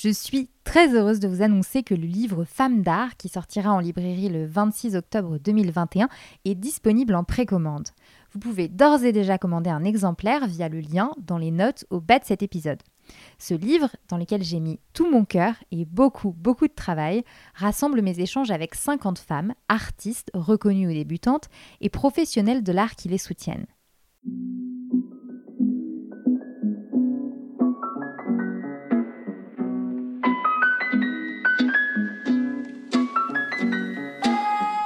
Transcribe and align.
Je 0.00 0.10
suis 0.10 0.48
très 0.62 0.94
heureuse 0.94 1.18
de 1.18 1.26
vous 1.26 1.42
annoncer 1.42 1.82
que 1.82 1.92
le 1.92 2.06
livre 2.06 2.44
Femmes 2.44 2.82
d'art, 2.82 3.16
qui 3.16 3.28
sortira 3.28 3.72
en 3.72 3.80
librairie 3.80 4.28
le 4.28 4.46
26 4.46 4.94
octobre 4.94 5.38
2021, 5.38 6.08
est 6.44 6.54
disponible 6.54 7.16
en 7.16 7.24
précommande. 7.24 7.88
Vous 8.30 8.38
pouvez 8.38 8.68
d'ores 8.68 9.02
et 9.02 9.10
déjà 9.10 9.38
commander 9.38 9.70
un 9.70 9.82
exemplaire 9.82 10.46
via 10.46 10.68
le 10.68 10.78
lien 10.78 11.10
dans 11.18 11.36
les 11.36 11.50
notes 11.50 11.84
au 11.90 11.98
bas 11.98 12.20
de 12.20 12.24
cet 12.24 12.44
épisode. 12.44 12.80
Ce 13.40 13.54
livre, 13.54 13.90
dans 14.08 14.18
lequel 14.18 14.44
j'ai 14.44 14.60
mis 14.60 14.78
tout 14.92 15.10
mon 15.10 15.24
cœur 15.24 15.54
et 15.72 15.84
beaucoup, 15.84 16.30
beaucoup 16.30 16.68
de 16.68 16.74
travail, 16.74 17.24
rassemble 17.54 18.00
mes 18.00 18.20
échanges 18.20 18.52
avec 18.52 18.76
50 18.76 19.18
femmes, 19.18 19.52
artistes, 19.68 20.30
reconnues 20.32 20.86
ou 20.86 20.92
débutantes, 20.92 21.48
et 21.80 21.88
professionnelles 21.88 22.62
de 22.62 22.70
l'art 22.70 22.94
qui 22.94 23.08
les 23.08 23.18
soutiennent. 23.18 23.66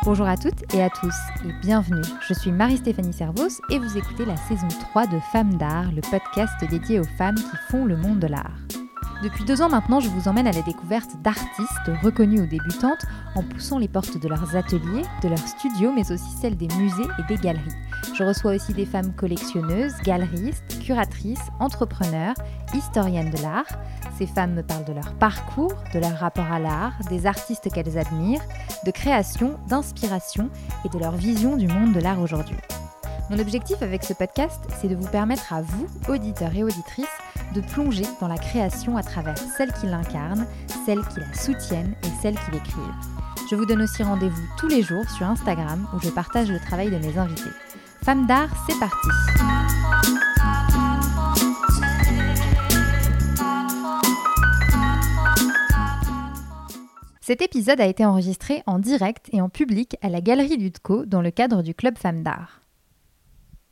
Bonjour 0.05 0.27
à 0.27 0.37
toutes 0.37 0.75
et 0.75 0.83
à 0.83 0.91
tous 0.91 1.15
et 1.45 1.53
bienvenue. 1.61 2.03
Je 2.27 2.35
suis 2.35 2.51
Marie-Stéphanie 2.51 3.13
Servos 3.13 3.61
et 3.71 3.79
vous 3.79 3.97
écoutez 3.97 4.25
la 4.25 4.37
saison 4.37 4.67
3 4.67 5.07
de 5.07 5.21
Femmes 5.31 5.55
d'art, 5.55 5.93
le 5.93 6.01
podcast 6.01 6.55
dédié 6.69 6.99
aux 6.99 7.05
femmes 7.05 7.37
qui 7.37 7.57
font 7.71 7.85
le 7.85 7.97
monde 7.97 8.19
de 8.19 8.27
l'art. 8.27 8.59
Depuis 9.23 9.45
deux 9.45 9.63
ans 9.63 9.69
maintenant, 9.69 10.01
je 10.01 10.09
vous 10.09 10.27
emmène 10.27 10.49
à 10.49 10.53
la 10.53 10.63
découverte 10.63 11.11
d'artistes 11.23 11.91
reconnus 12.03 12.41
ou 12.41 12.47
débutantes 12.47 13.05
en 13.37 13.45
poussant 13.45 13.79
les 13.79 13.87
portes 13.87 14.19
de 14.19 14.27
leurs 14.29 14.57
ateliers, 14.57 15.03
de 15.23 15.29
leurs 15.29 15.47
studios, 15.47 15.93
mais 15.95 16.11
aussi 16.11 16.29
celles 16.41 16.57
des 16.57 16.67
musées 16.77 17.09
et 17.21 17.23
des 17.29 17.41
galeries. 17.41 17.71
Je 18.15 18.25
reçois 18.25 18.57
aussi 18.57 18.75
des 18.75 18.85
femmes 18.85 19.15
collectionneuses, 19.15 19.95
galeristes, 20.03 20.81
curatrices, 20.81 21.53
entrepreneurs, 21.61 22.35
historiennes 22.75 23.31
de 23.31 23.41
l'art. 23.43 23.79
Ces 24.19 24.27
femmes 24.27 24.55
me 24.55 24.63
parlent 24.65 24.87
de 24.87 24.93
leur 24.93 25.15
parcours, 25.15 25.75
de 25.95 26.01
leur 26.01 26.19
rapport 26.19 26.51
à 26.51 26.59
l'art, 26.59 26.95
des 27.09 27.27
artistes 27.27 27.73
qu'elles 27.73 27.99
admirent, 27.99 28.43
de 28.85 28.91
création, 28.91 29.57
d'inspiration 29.69 30.51
et 30.85 30.89
de 30.89 30.99
leur 30.99 31.13
vision 31.13 31.57
du 31.57 31.69
monde 31.69 31.93
de 31.93 32.01
l'art 32.01 32.21
aujourd'hui. 32.21 32.57
Mon 33.33 33.39
objectif 33.39 33.81
avec 33.81 34.05
ce 34.05 34.13
podcast, 34.13 34.61
c'est 34.79 34.89
de 34.89 34.95
vous 34.95 35.09
permettre 35.09 35.55
à 35.55 35.63
vous, 35.63 35.87
auditeurs 36.07 36.55
et 36.55 36.65
auditrices, 36.65 37.07
de 37.55 37.63
plonger 37.63 38.05
dans 38.21 38.29
la 38.29 38.37
création 38.37 38.99
à 38.99 39.03
travers 39.03 39.39
celles 39.39 39.73
qui 39.73 39.87
l'incarnent, 39.87 40.47
celles 40.85 41.01
qui 41.01 41.21
la 41.21 41.33
soutiennent 41.33 41.95
et 42.03 42.21
celles 42.21 42.35
qui 42.35 42.51
l'écrivent. 42.51 42.77
Je 43.51 43.57
vous 43.57 43.65
donne 43.65 43.81
aussi 43.81 44.03
rendez-vous 44.03 44.43
tous 44.59 44.69
les 44.69 44.83
jours 44.83 45.09
sur 45.17 45.25
Instagram 45.25 45.89
où 45.95 46.01
je 46.01 46.11
partage 46.11 46.51
le 46.51 46.61
travail 46.61 46.91
de 46.91 46.99
mes 46.99 47.17
invités. 47.17 47.49
Femmes 48.05 48.27
d'art, 48.27 48.51
c'est 48.69 48.79
parti 48.79 49.09
Cet 57.23 57.41
épisode 57.41 57.81
a 57.81 57.87
été 57.87 58.05
enregistré 58.05 58.63
en 58.67 58.79
direct 58.79 59.31
et 59.33 59.41
en 59.41 59.49
public 59.49 59.97
à 60.03 60.11
la 60.11 60.21
Galerie 60.21 60.59
Ludco 60.59 61.07
dans 61.07 61.23
le 61.23 61.31
cadre 61.31 61.63
du 61.63 61.75
Club 61.75 61.97
Femmes 61.97 62.23
d'Art. 62.23 62.62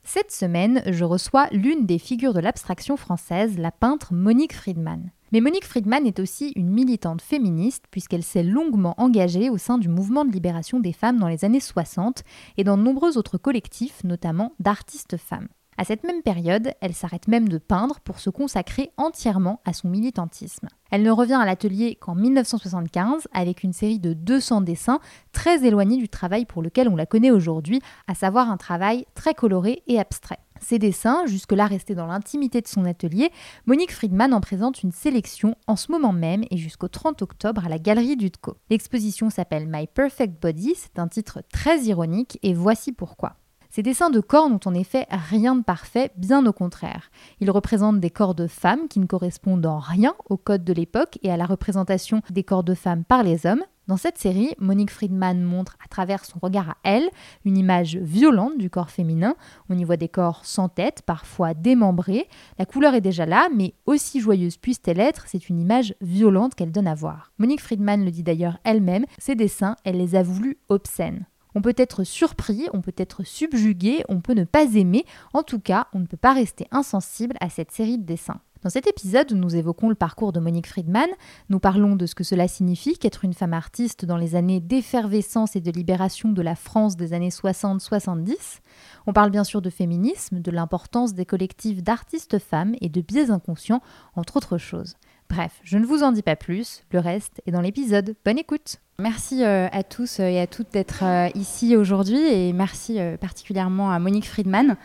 Cette 0.03 0.31
semaine, 0.31 0.81
je 0.87 1.05
reçois 1.05 1.47
l'une 1.51 1.85
des 1.85 1.99
figures 1.99 2.33
de 2.33 2.39
l'abstraction 2.39 2.97
française, 2.97 3.57
la 3.57 3.71
peintre 3.71 4.13
Monique 4.13 4.53
Friedman. 4.55 5.11
Mais 5.31 5.41
Monique 5.41 5.65
Friedman 5.65 6.05
est 6.07 6.19
aussi 6.19 6.51
une 6.55 6.69
militante 6.69 7.21
féministe 7.21 7.85
puisqu'elle 7.91 8.23
s'est 8.23 8.43
longuement 8.43 8.95
engagée 8.97 9.49
au 9.49 9.57
sein 9.57 9.77
du 9.77 9.87
mouvement 9.87 10.25
de 10.25 10.31
libération 10.31 10.79
des 10.79 10.91
femmes 10.91 11.19
dans 11.19 11.27
les 11.27 11.45
années 11.45 11.59
60 11.59 12.23
et 12.57 12.63
dans 12.63 12.77
de 12.77 12.83
nombreux 12.83 13.17
autres 13.17 13.37
collectifs, 13.37 14.03
notamment 14.03 14.53
d'artistes 14.59 15.17
femmes. 15.17 15.47
À 15.81 15.83
cette 15.83 16.03
même 16.03 16.21
période, 16.21 16.73
elle 16.79 16.93
s'arrête 16.93 17.27
même 17.27 17.49
de 17.49 17.57
peindre 17.57 18.01
pour 18.01 18.19
se 18.19 18.29
consacrer 18.29 18.91
entièrement 18.97 19.61
à 19.65 19.73
son 19.73 19.89
militantisme. 19.89 20.67
Elle 20.91 21.01
ne 21.01 21.09
revient 21.09 21.39
à 21.41 21.43
l'atelier 21.43 21.95
qu'en 21.95 22.13
1975 22.13 23.27
avec 23.33 23.63
une 23.63 23.73
série 23.73 23.97
de 23.97 24.13
200 24.13 24.61
dessins 24.61 24.99
très 25.31 25.65
éloignés 25.65 25.97
du 25.97 26.07
travail 26.07 26.45
pour 26.45 26.61
lequel 26.61 26.87
on 26.87 26.95
la 26.95 27.07
connaît 27.07 27.31
aujourd'hui, 27.31 27.81
à 28.07 28.13
savoir 28.13 28.51
un 28.51 28.57
travail 28.57 29.07
très 29.15 29.33
coloré 29.33 29.81
et 29.87 29.97
abstrait. 29.97 30.37
Ces 30.59 30.77
dessins, 30.77 31.25
jusque-là 31.25 31.65
restés 31.65 31.95
dans 31.95 32.05
l'intimité 32.05 32.61
de 32.61 32.67
son 32.67 32.85
atelier, 32.85 33.31
Monique 33.65 33.91
Friedman 33.91 34.35
en 34.35 34.39
présente 34.39 34.83
une 34.83 34.91
sélection 34.91 35.55
en 35.65 35.75
ce 35.75 35.91
moment 35.91 36.13
même 36.13 36.43
et 36.51 36.57
jusqu'au 36.57 36.89
30 36.89 37.23
octobre 37.23 37.65
à 37.65 37.69
la 37.69 37.79
Galerie 37.79 38.17
Dutco. 38.17 38.55
L'exposition 38.69 39.31
s'appelle 39.31 39.65
My 39.67 39.87
Perfect 39.87 40.39
Body, 40.39 40.75
c'est 40.75 40.99
un 40.99 41.07
titre 41.07 41.41
très 41.51 41.79
ironique 41.85 42.37
et 42.43 42.53
voici 42.53 42.91
pourquoi. 42.91 43.37
Ces 43.73 43.83
dessins 43.83 44.09
de 44.09 44.19
corps 44.19 44.49
n'ont 44.49 44.59
en 44.65 44.73
effet 44.73 45.07
rien 45.09 45.55
de 45.55 45.63
parfait, 45.63 46.11
bien 46.17 46.45
au 46.45 46.51
contraire. 46.51 47.09
Ils 47.39 47.49
représentent 47.49 48.01
des 48.01 48.09
corps 48.09 48.35
de 48.35 48.47
femmes 48.47 48.89
qui 48.89 48.99
ne 48.99 49.05
correspondent 49.05 49.65
en 49.65 49.79
rien 49.79 50.13
au 50.29 50.35
code 50.35 50.65
de 50.65 50.73
l'époque 50.73 51.17
et 51.23 51.31
à 51.31 51.37
la 51.37 51.45
représentation 51.45 52.21
des 52.29 52.43
corps 52.43 52.65
de 52.65 52.73
femmes 52.73 53.05
par 53.05 53.23
les 53.23 53.45
hommes. 53.45 53.63
Dans 53.87 53.95
cette 53.95 54.17
série, 54.17 54.53
Monique 54.59 54.91
Friedman 54.91 55.41
montre 55.41 55.77
à 55.83 55.87
travers 55.87 56.25
son 56.25 56.37
regard 56.39 56.71
à 56.71 56.77
elle 56.83 57.09
une 57.45 57.57
image 57.57 57.95
violente 57.95 58.57
du 58.57 58.69
corps 58.69 58.89
féminin. 58.89 59.35
On 59.69 59.77
y 59.77 59.85
voit 59.85 59.95
des 59.95 60.09
corps 60.09 60.45
sans 60.45 60.67
tête, 60.67 61.01
parfois 61.05 61.53
démembrés. 61.53 62.27
La 62.59 62.65
couleur 62.65 62.93
est 62.93 62.99
déjà 62.99 63.25
là, 63.25 63.47
mais 63.55 63.73
aussi 63.85 64.19
joyeuse 64.19 64.57
puisse-t-elle 64.57 64.99
être, 64.99 65.27
c'est 65.27 65.47
une 65.47 65.61
image 65.61 65.95
violente 66.01 66.55
qu'elle 66.55 66.73
donne 66.73 66.87
à 66.87 66.95
voir. 66.95 67.31
Monique 67.37 67.61
Friedman 67.61 68.03
le 68.03 68.11
dit 68.11 68.23
d'ailleurs 68.23 68.57
elle-même, 68.65 69.05
ses 69.17 69.35
dessins, 69.35 69.77
elle 69.85 69.97
les 69.97 70.15
a 70.15 70.23
voulus 70.23 70.57
obscènes. 70.67 71.25
On 71.55 71.61
peut 71.61 71.75
être 71.77 72.03
surpris, 72.03 72.67
on 72.73 72.81
peut 72.81 72.93
être 72.97 73.23
subjugué, 73.23 74.03
on 74.09 74.21
peut 74.21 74.33
ne 74.33 74.43
pas 74.43 74.63
aimer, 74.75 75.05
en 75.33 75.43
tout 75.43 75.59
cas, 75.59 75.87
on 75.93 75.99
ne 75.99 76.05
peut 76.05 76.17
pas 76.17 76.33
rester 76.33 76.67
insensible 76.71 77.35
à 77.41 77.49
cette 77.49 77.71
série 77.71 77.97
de 77.97 78.05
dessins. 78.05 78.39
Dans 78.61 78.69
cet 78.69 78.85
épisode, 78.85 79.33
nous 79.33 79.55
évoquons 79.55 79.89
le 79.89 79.95
parcours 79.95 80.31
de 80.31 80.39
Monique 80.39 80.67
Friedman, 80.67 81.09
nous 81.49 81.59
parlons 81.59 81.95
de 81.95 82.05
ce 82.05 82.13
que 82.13 82.23
cela 82.23 82.47
signifie 82.47 82.95
qu'être 82.95 83.25
une 83.25 83.33
femme 83.33 83.53
artiste 83.53 84.05
dans 84.05 84.17
les 84.17 84.35
années 84.35 84.59
d'effervescence 84.59 85.55
et 85.55 85.61
de 85.61 85.71
libération 85.71 86.31
de 86.31 86.41
la 86.43 86.53
France 86.53 86.95
des 86.95 87.13
années 87.13 87.29
60-70. 87.29 88.59
On 89.07 89.13
parle 89.13 89.31
bien 89.31 89.43
sûr 89.43 89.63
de 89.63 89.71
féminisme, 89.71 90.41
de 90.41 90.51
l'importance 90.51 91.15
des 91.15 91.25
collectifs 91.25 91.81
d'artistes 91.81 92.37
femmes 92.37 92.75
et 92.81 92.89
de 92.89 93.01
biais 93.01 93.31
inconscients, 93.31 93.81
entre 94.15 94.37
autres 94.37 94.59
choses. 94.59 94.95
Bref, 95.31 95.61
je 95.63 95.77
ne 95.77 95.85
vous 95.85 96.03
en 96.03 96.11
dis 96.11 96.23
pas 96.23 96.35
plus, 96.35 96.83
le 96.91 96.99
reste 96.99 97.41
est 97.47 97.51
dans 97.51 97.61
l'épisode. 97.61 98.15
Bonne 98.25 98.37
écoute 98.37 98.81
Merci 98.99 99.45
euh, 99.45 99.69
à 99.71 99.81
tous 99.81 100.19
euh, 100.19 100.25
et 100.25 100.41
à 100.41 100.45
toutes 100.45 100.73
d'être 100.73 101.05
euh, 101.05 101.29
ici 101.35 101.77
aujourd'hui 101.77 102.17
et 102.19 102.51
merci 102.51 102.99
particulièrement 103.21 103.91
à 103.91 103.99
Monique 103.99 104.27
Friedman 104.27 104.75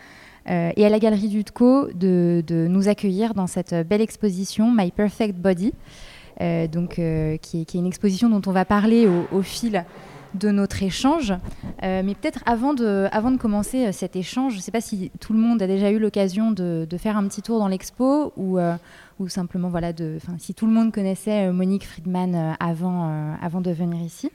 et 0.45 0.85
à 0.85 0.89
la 0.89 0.99
Galerie 0.99 1.27
Dutco 1.27 1.89
de, 1.93 2.41
nous 2.69 2.87
accueillir 2.87 3.33
dans 3.33 3.47
cette 3.47 3.75
belle 3.85 3.99
exposition 3.99 4.71
My 4.73 4.91
Perfect 4.91 5.35
Body, 5.35 5.73
donc, 6.39 7.01
qui 7.41 7.59
est, 7.59 7.73
une 7.73 7.85
exposition 7.85 8.29
dont 8.29 8.41
on 8.49 8.53
va 8.53 8.63
parler 8.63 9.09
au 9.33 9.41
fil 9.41 9.83
de 10.37 10.51
notre 10.51 10.83
échange. 10.83 11.33
mais 11.81 12.15
peut-être 12.15 12.41
avant 12.45 12.73
de, 12.73 13.07
avant 13.11 13.31
de 13.31 13.37
commencer 13.37 13.91
cet 13.91 14.15
échange, 14.15 14.53
je 14.53 14.57
ne 14.57 14.61
sais 14.61 14.71
pas 14.71 14.81
si 14.81 15.11
tout 15.19 15.33
le 15.33 15.39
monde 15.39 15.61
a 15.61 15.67
déjà 15.67 15.91
eu 15.91 15.99
l'occasion 15.99 16.51
de, 16.51 16.87
faire 16.97 17.17
un 17.17 17.27
petit 17.27 17.41
tour 17.41 17.59
dans 17.59 17.67
l'expo 17.67 18.33
ou 18.37 18.59
ou 19.19 19.27
simplement 19.27 19.69
voilà 19.69 19.93
de, 19.93 20.17
si 20.37 20.53
tout 20.53 20.67
le 20.67 20.73
monde 20.73 20.91
connaissait 20.91 21.47
euh, 21.47 21.53
Monique 21.53 21.87
Friedman 21.87 22.35
euh, 22.35 22.53
avant, 22.59 23.09
euh, 23.09 23.33
avant 23.41 23.61
de 23.61 23.71
venir 23.71 24.01
ici. 24.01 24.29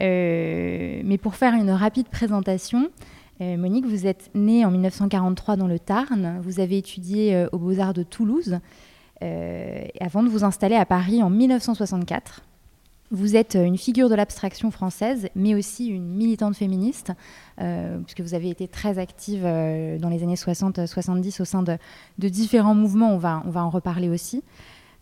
mais 0.00 1.18
pour 1.20 1.34
faire 1.34 1.54
une 1.54 1.70
rapide 1.70 2.08
présentation, 2.08 2.90
Monique, 3.40 3.84
vous 3.84 4.06
êtes 4.06 4.30
née 4.34 4.64
en 4.64 4.70
1943 4.70 5.56
dans 5.56 5.66
le 5.66 5.78
Tarn, 5.78 6.40
vous 6.42 6.60
avez 6.60 6.78
étudié 6.78 7.46
aux 7.52 7.58
Beaux-Arts 7.58 7.92
de 7.92 8.04
Toulouse 8.04 8.58
avant 9.20 10.22
de 10.22 10.28
vous 10.28 10.44
installer 10.44 10.76
à 10.76 10.86
Paris 10.86 11.22
en 11.22 11.30
1964. 11.30 12.42
Vous 13.10 13.36
êtes 13.36 13.54
une 13.54 13.76
figure 13.76 14.08
de 14.08 14.14
l'abstraction 14.14 14.70
française, 14.70 15.28
mais 15.34 15.54
aussi 15.54 15.88
une 15.88 16.08
militante 16.14 16.56
féministe, 16.56 17.12
euh, 17.60 17.98
puisque 17.98 18.22
vous 18.22 18.34
avez 18.34 18.48
été 18.48 18.66
très 18.66 18.98
active 18.98 19.42
euh, 19.44 19.98
dans 19.98 20.08
les 20.08 20.22
années 20.22 20.34
60-70 20.36 21.42
au 21.42 21.44
sein 21.44 21.62
de, 21.62 21.78
différents 22.28 22.74
mouvements. 22.74 23.14
On 23.14 23.18
va, 23.18 23.42
on 23.44 23.50
va 23.50 23.62
en 23.62 23.68
reparler 23.68 24.08
aussi. 24.08 24.42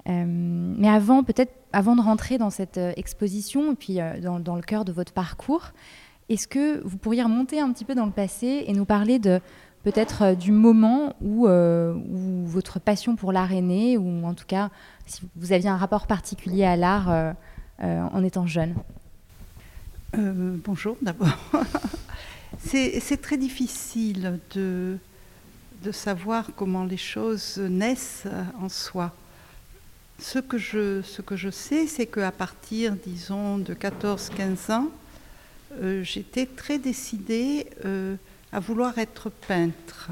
Euh, 0.09 0.25
mais 0.27 0.89
avant, 0.89 1.23
peut-être, 1.23 1.53
avant 1.73 1.95
de 1.95 2.03
rentrer 2.03 2.39
dans 2.39 2.51
cette 2.51 2.79
exposition, 2.97 3.73
et 3.73 3.77
puis 3.77 3.99
dans, 4.21 4.57
le 4.57 4.63
cœur 4.63 4.85
de 4.85 4.91
votre 4.91 5.13
parcours, 5.13 5.71
est-ce 6.29 6.49
que 6.49 6.83
vous 6.85 6.99
pourriez 6.99 7.23
remonter 7.23 7.61
un 7.61 7.71
petit 7.73 7.85
peu 7.85 7.95
dans 7.95 8.07
le 8.07 8.13
passé 8.13 8.65
et 8.67 8.73
nous 8.73 8.85
parler 8.85 9.21
de 9.21 9.41
peut-être 9.85 10.37
du 10.37 10.51
moment 10.51 11.15
où, 11.23 11.47
votre 11.47 12.81
passion 12.81 13.15
pour 13.15 13.33
l'art 13.33 13.53
est 13.53 13.63
née, 13.63 13.97
ou 13.97 14.27
en 14.27 14.35
tout 14.35 14.47
cas, 14.47 14.71
si 15.07 15.23
vous 15.37 15.53
aviez 15.53 15.69
un 15.69 15.77
rapport 15.77 16.09
particulier 16.09 16.65
à 16.65 16.75
l'art 16.75 17.35
en 17.83 18.23
étant 18.23 18.47
jeune 18.47 18.75
euh, 20.19 20.57
Bonjour 20.63 20.97
d'abord. 21.01 21.39
c'est 22.59 23.21
très 23.23 23.39
difficile 23.39 24.39
de, 24.55 24.99
de 25.83 25.93
savoir 25.93 26.51
comment 26.55 26.85
les 26.85 26.99
choses 26.99 27.57
naissent 27.57 28.27
en 28.61 28.69
soi. 28.69 29.15
Ce 30.19 30.39
que 30.39 30.59
je, 30.59 31.01
ce 31.03 31.23
que 31.23 31.35
je 31.35 31.49
sais, 31.49 31.87
c'est 31.87 32.07
qu'à 32.07 32.31
partir, 32.31 32.95
disons, 32.95 33.57
de 33.57 33.73
14-15 33.73 34.71
ans, 34.71 34.89
euh, 35.81 36.05
j'étais 36.05 36.45
très 36.47 36.79
décidée 36.79 37.67
à 38.53 38.61
vouloir 38.61 38.99
être 38.99 39.31
peintre. 39.31 40.11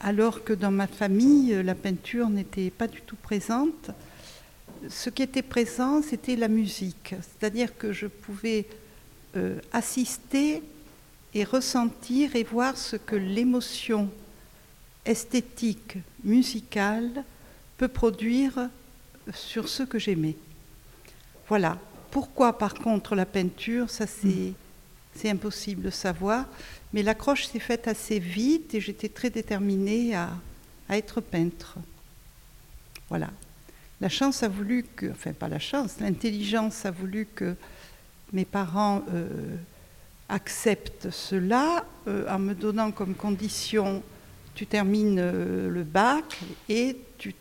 alors 0.00 0.44
que 0.44 0.54
dans 0.54 0.70
ma 0.70 0.86
famille, 0.86 1.62
la 1.62 1.74
peinture 1.74 2.30
n'était 2.30 2.70
pas 2.70 2.86
du 2.86 3.02
tout 3.02 3.16
présente. 3.16 3.90
Ce 4.88 5.10
qui 5.10 5.22
était 5.22 5.42
présent, 5.42 6.02
c'était 6.02 6.36
la 6.36 6.48
musique. 6.48 7.14
C'est-à-dire 7.20 7.76
que 7.76 7.92
je 7.92 8.06
pouvais 8.06 8.66
euh, 9.36 9.58
assister 9.72 10.62
et 11.32 11.44
ressentir 11.44 12.36
et 12.36 12.44
voir 12.44 12.76
ce 12.76 12.96
que 12.96 13.16
l'émotion 13.16 14.10
esthétique, 15.04 15.98
musicale 16.22 17.24
peut 17.76 17.88
produire 17.88 18.70
sur 19.32 19.68
ce 19.68 19.82
que 19.82 19.98
j'aimais. 19.98 20.36
Voilà. 21.48 21.78
Pourquoi 22.10 22.56
par 22.56 22.74
contre 22.74 23.14
la 23.14 23.26
peinture, 23.26 23.90
ça 23.90 24.06
c'est, 24.06 24.52
c'est 25.16 25.28
impossible 25.28 25.82
de 25.82 25.90
savoir, 25.90 26.46
mais 26.92 27.02
l'accroche 27.02 27.46
s'est 27.46 27.58
faite 27.58 27.88
assez 27.88 28.20
vite 28.20 28.74
et 28.74 28.80
j'étais 28.80 29.08
très 29.08 29.30
déterminée 29.30 30.14
à, 30.14 30.30
à 30.88 30.96
être 30.96 31.20
peintre. 31.20 31.76
Voilà. 33.08 33.30
La 34.00 34.08
chance 34.08 34.42
a 34.42 34.48
voulu 34.48 34.84
que, 34.96 35.10
enfin 35.10 35.32
pas 35.32 35.48
la 35.48 35.58
chance, 35.58 36.00
l'intelligence 36.00 36.84
a 36.84 36.90
voulu 36.90 37.26
que 37.34 37.56
mes 38.32 38.44
parents 38.44 39.02
euh, 39.12 39.56
acceptent 40.28 41.10
cela 41.10 41.84
euh, 42.08 42.28
en 42.28 42.38
me 42.38 42.54
donnant 42.54 42.90
comme 42.90 43.14
condition 43.14 44.02
tu 44.54 44.66
termines 44.66 45.18
euh, 45.18 45.68
le 45.68 45.82
bac 45.82 46.40
et 46.68 46.96
tu, 47.18 47.34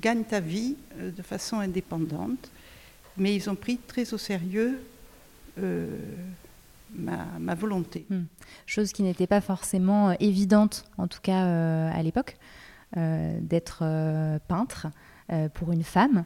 gagnes 0.00 0.24
ta 0.24 0.40
vie 0.40 0.76
de 0.98 1.22
façon 1.22 1.60
indépendante. 1.60 2.50
Mais 3.16 3.34
ils 3.34 3.48
ont 3.48 3.54
pris 3.54 3.78
très 3.78 4.12
au 4.12 4.18
sérieux 4.18 4.78
ma, 5.56 7.24
ma, 7.38 7.54
volonté. 7.54 8.04
Hmm. 8.10 8.24
Chose 8.66 8.92
qui 8.92 9.02
n'était 9.02 9.26
pas 9.26 9.40
forcément 9.40 10.12
évidente, 10.20 10.84
en 10.98 11.06
tout 11.06 11.20
cas 11.22 11.88
à 11.88 12.02
l'époque, 12.02 12.36
d'être 12.94 13.78
peintre. 14.46 14.88
Euh, 15.30 15.50
pour 15.50 15.72
une 15.72 15.82
femme. 15.82 16.24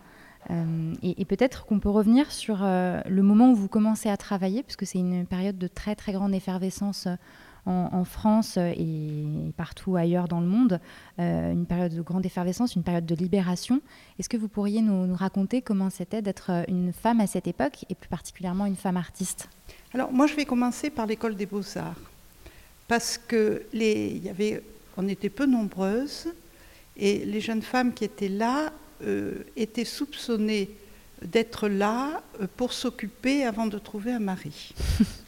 Euh, 0.50 0.94
et, 1.02 1.25
peut-être 1.25 1.66
qu'on 1.66 1.81
peut 1.81 1.88
revenir 1.88 2.31
sur 2.31 2.60
euh, 2.62 3.00
le 3.08 3.22
moment 3.25 3.50
où 3.50 3.56
vous 3.56 3.66
commencez 3.66 4.08
à 4.08 4.16
travailler, 4.16 4.62
puisque 4.62 4.87
c'est 4.87 5.00
une 5.00 5.26
période 5.26 5.58
de 5.58 5.66
très 5.66 5.96
très 5.96 6.12
grande 6.12 6.32
effervescence 6.32 7.08
en, 7.66 8.04
France 8.04 8.58
et 8.58 9.25
partout 9.56 9.96
ailleurs 9.96 10.28
dans 10.28 10.40
le 10.40 10.46
monde, 10.46 10.81
une 11.19 11.66
période 11.66 11.94
de 11.94 12.02
grande 12.02 12.26
effervescence, 12.26 12.76
une 12.76 12.82
période 12.84 13.06
de 13.06 13.14
libération. 13.14 13.81
Est-ce 14.19 14.28
que 14.28 14.37
vous 14.37 14.49
pourriez 14.49 14.82
nous, 14.82 15.14
raconter 15.14 15.62
comment 15.62 15.90
c'était 15.90 16.22
d'être 16.22 16.64
une 16.69 16.93
femme 16.93 17.20
à 17.20 17.26
cette 17.26 17.48
époque, 17.48 17.84
et 17.88 17.94
plus 17.96 18.08
particulièrement 18.08 18.66
une 18.66 18.76
femme 18.76 18.96
artiste? 18.96 19.48
Alors 19.94 20.12
moi 20.12 20.28
je 20.28 20.34
vais 20.34 20.44
commencer 20.44 20.90
par 20.90 21.06
l'école 21.06 21.34
des 21.37 21.46
beaux-arts, 21.46 22.00
parce 22.87 23.19
que 23.19 23.62
les, 23.72 24.20
y 24.25 24.28
avait, 24.28 24.62
on 24.96 25.06
était 25.06 25.31
peu 25.31 25.46
nombreuses, 25.46 26.28
et 26.96 27.25
les 27.25 27.40
jeunes 27.40 27.62
femmes 27.62 27.93
qui 27.94 28.05
étaient 28.05 28.28
là 28.28 28.72
était 29.56 29.84
soupçonnée 29.84 30.70
d'être 31.25 31.69
là 31.69 32.22
euh, 32.40 32.46
pour 32.56 32.72
s'occuper 32.72 33.44
avant 33.44 33.66
de 33.66 33.78
trouver 33.78 34.12
un 34.12 34.19
mari. 34.19 34.75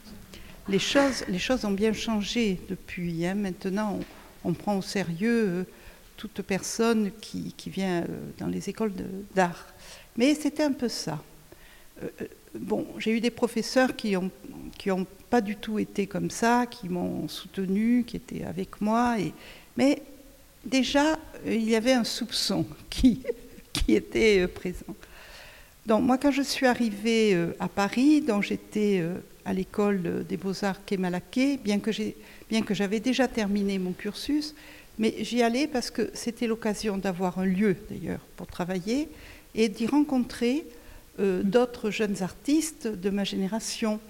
les, 0.69 0.79
choses, 0.79 1.25
les 1.29 1.39
choses 1.39 1.65
ont 1.65 1.71
bien 1.71 1.93
changé 1.93 2.61
depuis. 2.69 3.27
Hein. 3.27 3.35
Maintenant, 3.35 4.01
on, 4.45 4.53
prend 4.53 4.77
au 4.77 4.83
sérieux 4.83 5.47
euh, 5.49 5.65
toute 6.17 6.43
personne 6.43 7.11
qui, 7.21 7.55
qui 7.57 7.71
vient 7.71 8.05
dans 8.39 8.49
les 8.49 8.69
écoles 8.69 8.93
d'art. 9.35 9.67
Mais 10.17 10.35
c'était 10.35 10.63
un 10.63 10.73
peu 10.73 10.89
ça. 10.89 11.23
bon, 12.55 12.87
j'ai 12.99 13.11
eu 13.11 13.21
des 13.21 13.31
professeurs 13.31 13.97
qui 13.97 14.13
n'ont 14.13 14.31
qui 14.79 14.91
ont 14.91 15.07
pas 15.31 15.41
du 15.41 15.57
tout 15.57 15.79
été 15.79 16.07
comme 16.07 16.31
ça, 16.31 16.67
qui 16.67 16.89
m'ont 16.89 17.29
soutenu, 17.29 18.05
qui 18.05 18.17
étaient 18.17 18.45
avec 18.45 18.81
moi. 18.81 19.19
Et, 19.19 19.33
mais 19.77 20.03
déjà, 20.65 21.19
il 21.47 21.69
y 21.69 21.75
avait 21.75 21.93
un 21.93 22.05
soupçon 22.05 22.67
qui, 22.91 23.23
qui 23.75 23.95
était 23.95 24.41
euh, 24.41 24.49
présent. 24.49 24.95
Donc 25.87 26.03
moi, 26.03 26.17
quand 26.17 26.31
je 26.31 26.43
suis 26.43 26.67
arrivée 26.67 27.35
euh, 27.35 27.55
à 27.61 27.69
Paris, 27.69 28.25
j'étais 28.41 29.01
euh, 29.01 29.17
à 29.45 29.53
l'école 29.53 30.25
des 30.27 30.39
beaux-arts 30.39 30.81
Malaquais, 30.99 31.59
bien 31.63 31.79
que 31.79 31.91
bien 32.49 32.63
que 32.63 32.73
j'avais 32.73 33.01
déjà 33.01 33.29
terminé 33.29 33.79
mon 33.79 33.93
cursus, 33.93 34.55
mais 34.99 35.17
j'y 35.21 35.43
allais 35.43 35.67
parce 35.67 35.91
que 35.91 36.11
c'était 36.15 36.47
l'occasion 36.47 36.97
d'avoir 36.97 37.39
un 37.39 37.45
lieu 37.45 37.77
d'ailleurs 37.91 38.21
pour 38.37 38.47
travailler 38.47 39.09
et 39.55 39.69
d'y 39.69 39.87
rencontrer 39.87 40.65
d'autres 41.19 41.91
jeunes 41.91 42.23
artistes 42.23 42.89
de 42.89 43.11
ma 43.11 43.23
génération 43.23 44.01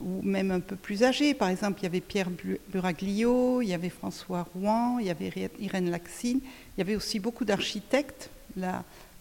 ou 0.00 0.20
même 0.22 0.50
un 0.50 0.60
peu 0.60 0.76
plus 0.76 1.02
âgés. 1.02 1.34
Par 1.34 1.48
exemple, 1.48 1.80
il 1.80 1.84
y 1.84 1.86
avait 1.86 2.00
Pierre 2.00 2.28
Buraglio, 2.70 3.62
il 3.62 3.68
y 3.68 3.74
avait 3.74 3.88
François 3.88 4.46
Rouen, 4.54 4.98
il 5.00 5.06
y 5.06 5.10
avait 5.10 5.32
Irène 5.58 5.90
Laxine, 5.90 6.40
il 6.42 6.78
y 6.78 6.80
avait 6.82 6.96
aussi 6.96 7.18
beaucoup 7.18 7.44
d'architectes 7.44 8.30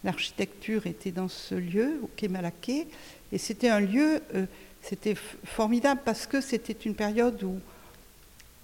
l'architecture 0.03 0.87
était 0.87 1.11
dans 1.11 1.27
ce 1.27 1.55
lieu, 1.55 1.99
au 2.03 2.09
Quai 2.15 2.27
Malaquais, 2.27 2.87
et 3.31 3.37
c'était 3.37 3.69
un 3.69 3.79
lieu, 3.79 4.21
euh, 4.33 4.45
c'était 4.81 5.15
formidable 5.43 6.01
parce 6.05 6.27
que 6.27 6.41
c'était 6.41 6.73
une 6.85 6.95
période 6.95 7.43
où 7.43 7.59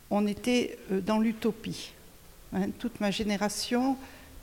on 0.10 0.28
était 0.28 0.78
euh, 0.92 1.02
dans 1.02 1.20
l'utopie. 1.20 1.92
Hein. 2.54 2.70
toute 2.80 3.00
ma 3.00 3.12
génération 3.12 3.98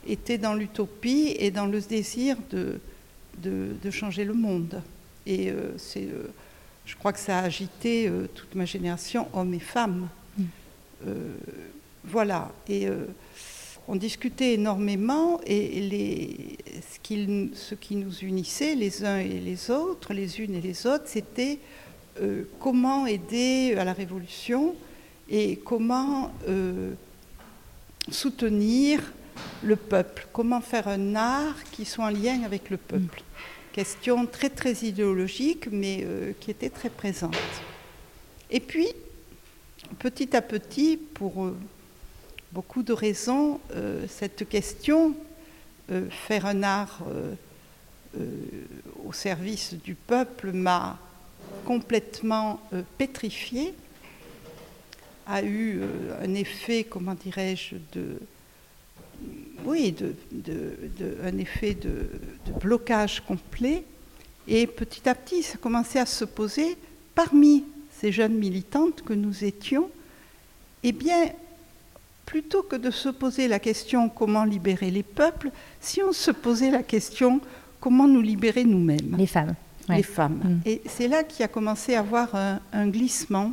était 0.07 0.39
dans 0.39 0.55
l'utopie 0.55 1.37
et 1.39 1.51
dans 1.51 1.67
le 1.67 1.81
désir 1.81 2.37
de, 2.51 2.81
de, 3.39 3.91
changer 3.91 4.25
le 4.25 4.33
monde. 4.33 4.83
Et 5.27 5.51
euh, 5.51 5.77
c'est, 5.77 6.09
je 6.87 6.97
crois 6.97 7.13
que 7.13 7.19
ça 7.19 7.39
a 7.39 7.43
agité 7.43 8.11
toute 8.35 8.55
ma 8.55 8.65
génération, 8.65 9.29
hommes 9.35 9.55
et 9.55 9.61
femmes. 9.61 10.09
Mm. 10.39 10.45
voilà. 12.05 12.51
Et 12.69 12.89
on 13.89 13.97
discutait 13.97 14.53
énormément 14.53 15.41
et 15.47 16.59
ce, 16.93 16.99
qui, 17.75 17.97
nous 17.97 18.19
unissait 18.21 18.75
les 18.75 19.03
uns 19.05 19.19
et 19.19 19.41
les 19.41 19.71
autres, 19.71 20.13
les 20.13 20.41
unes 20.41 20.55
et 20.55 20.61
les 20.61 20.87
autres, 20.87 21.05
c'était 21.07 21.59
euh, 22.21 22.45
comment 22.61 23.07
aider 23.07 23.75
à 23.79 23.85
la 23.85 23.95
révolution 23.95 24.77
et 25.31 25.57
comment 25.57 26.31
euh, 26.49 26.93
soutenir 28.11 29.01
le 29.63 29.77
peuple, 29.77 30.27
comment 30.35 30.61
faire 30.61 30.87
un 30.89 31.15
art 31.15 31.57
qui 31.73 31.87
soit 31.87 32.05
en 32.05 32.11
lien 32.11 32.43
avec 32.45 32.69
le 32.69 32.77
peuple. 32.77 33.23
Question 33.73 34.27
très 34.27 34.51
très 34.51 34.75
idéologique, 34.85 35.69
mais 35.73 36.01
euh, 36.03 36.33
qui 36.39 36.51
était 36.51 36.71
très 36.71 36.91
présente. 36.91 37.37
Et 38.51 38.61
puis, 38.61 38.89
petit 39.99 40.37
à 40.37 40.43
petit, 40.43 40.99
pour 40.99 41.53
beaucoup 42.53 42.83
de 42.83 42.93
raisons, 42.93 43.61
euh, 43.75 44.05
cette 44.09 44.49
question, 44.49 45.15
euh, 45.91 46.09
faire 46.11 46.47
un 46.47 46.63
art 46.63 47.01
euh, 47.09 47.35
au 49.05 49.13
service 49.13 49.75
du 49.75 49.95
peuple, 49.95 50.53
m'a 50.53 50.99
complètement 51.65 52.61
pétrifiée, 52.97 53.75
a 55.27 55.43
eu 55.43 55.83
un 56.23 56.35
effet, 56.35 56.85
comment 56.85 57.15
dirais-je, 57.15 57.77
de, 57.93 58.19
oui, 59.65 59.95
un 61.23 61.39
effet 61.39 61.75
de, 61.75 62.09
blocage 62.61 63.21
complet. 63.21 63.85
Et 64.47 64.67
petit 64.67 65.07
à 65.09 65.15
petit, 65.15 65.43
ça 65.43 65.59
commençait 65.59 66.01
à 66.01 66.07
se 66.07 66.25
poser 66.25 66.77
parmi 67.15 67.65
ces 68.01 68.11
jeunes 68.11 68.35
militantes 68.35 69.03
que 69.03 69.13
nous 69.13 69.45
étions. 69.45 69.91
Eh 70.83 70.93
bien, 70.93 71.31
plutôt 72.29 72.63
que 72.63 72.77
de 72.77 72.91
se 72.91 73.09
poser 73.09 73.49
la 73.49 73.59
question 73.59 74.11
comment 74.11 74.45
libérer 74.45 74.91
les 74.91 75.03
peuples, 75.03 75.51
si 75.81 76.03
on 76.03 76.13
se 76.13 76.31
posait 76.31 76.71
la 76.71 76.83
question 76.83 77.41
comment 77.81 78.07
nous 78.07 78.21
libérer 78.21 78.65
nous-mêmes. 78.65 79.17
Les 79.17 79.27
femmes. 79.27 79.55
Les 79.89 80.03
femmes. 80.03 80.41
Mm. 80.45 80.61
Et 80.67 80.83
c'est 80.85 81.09
là 81.09 81.23
qu'il 81.25 81.43
a 81.43 81.49
commencé 81.49 81.95
à 81.95 82.01
avoir 82.01 82.29
un, 82.35 82.89
glissement. 82.89 83.53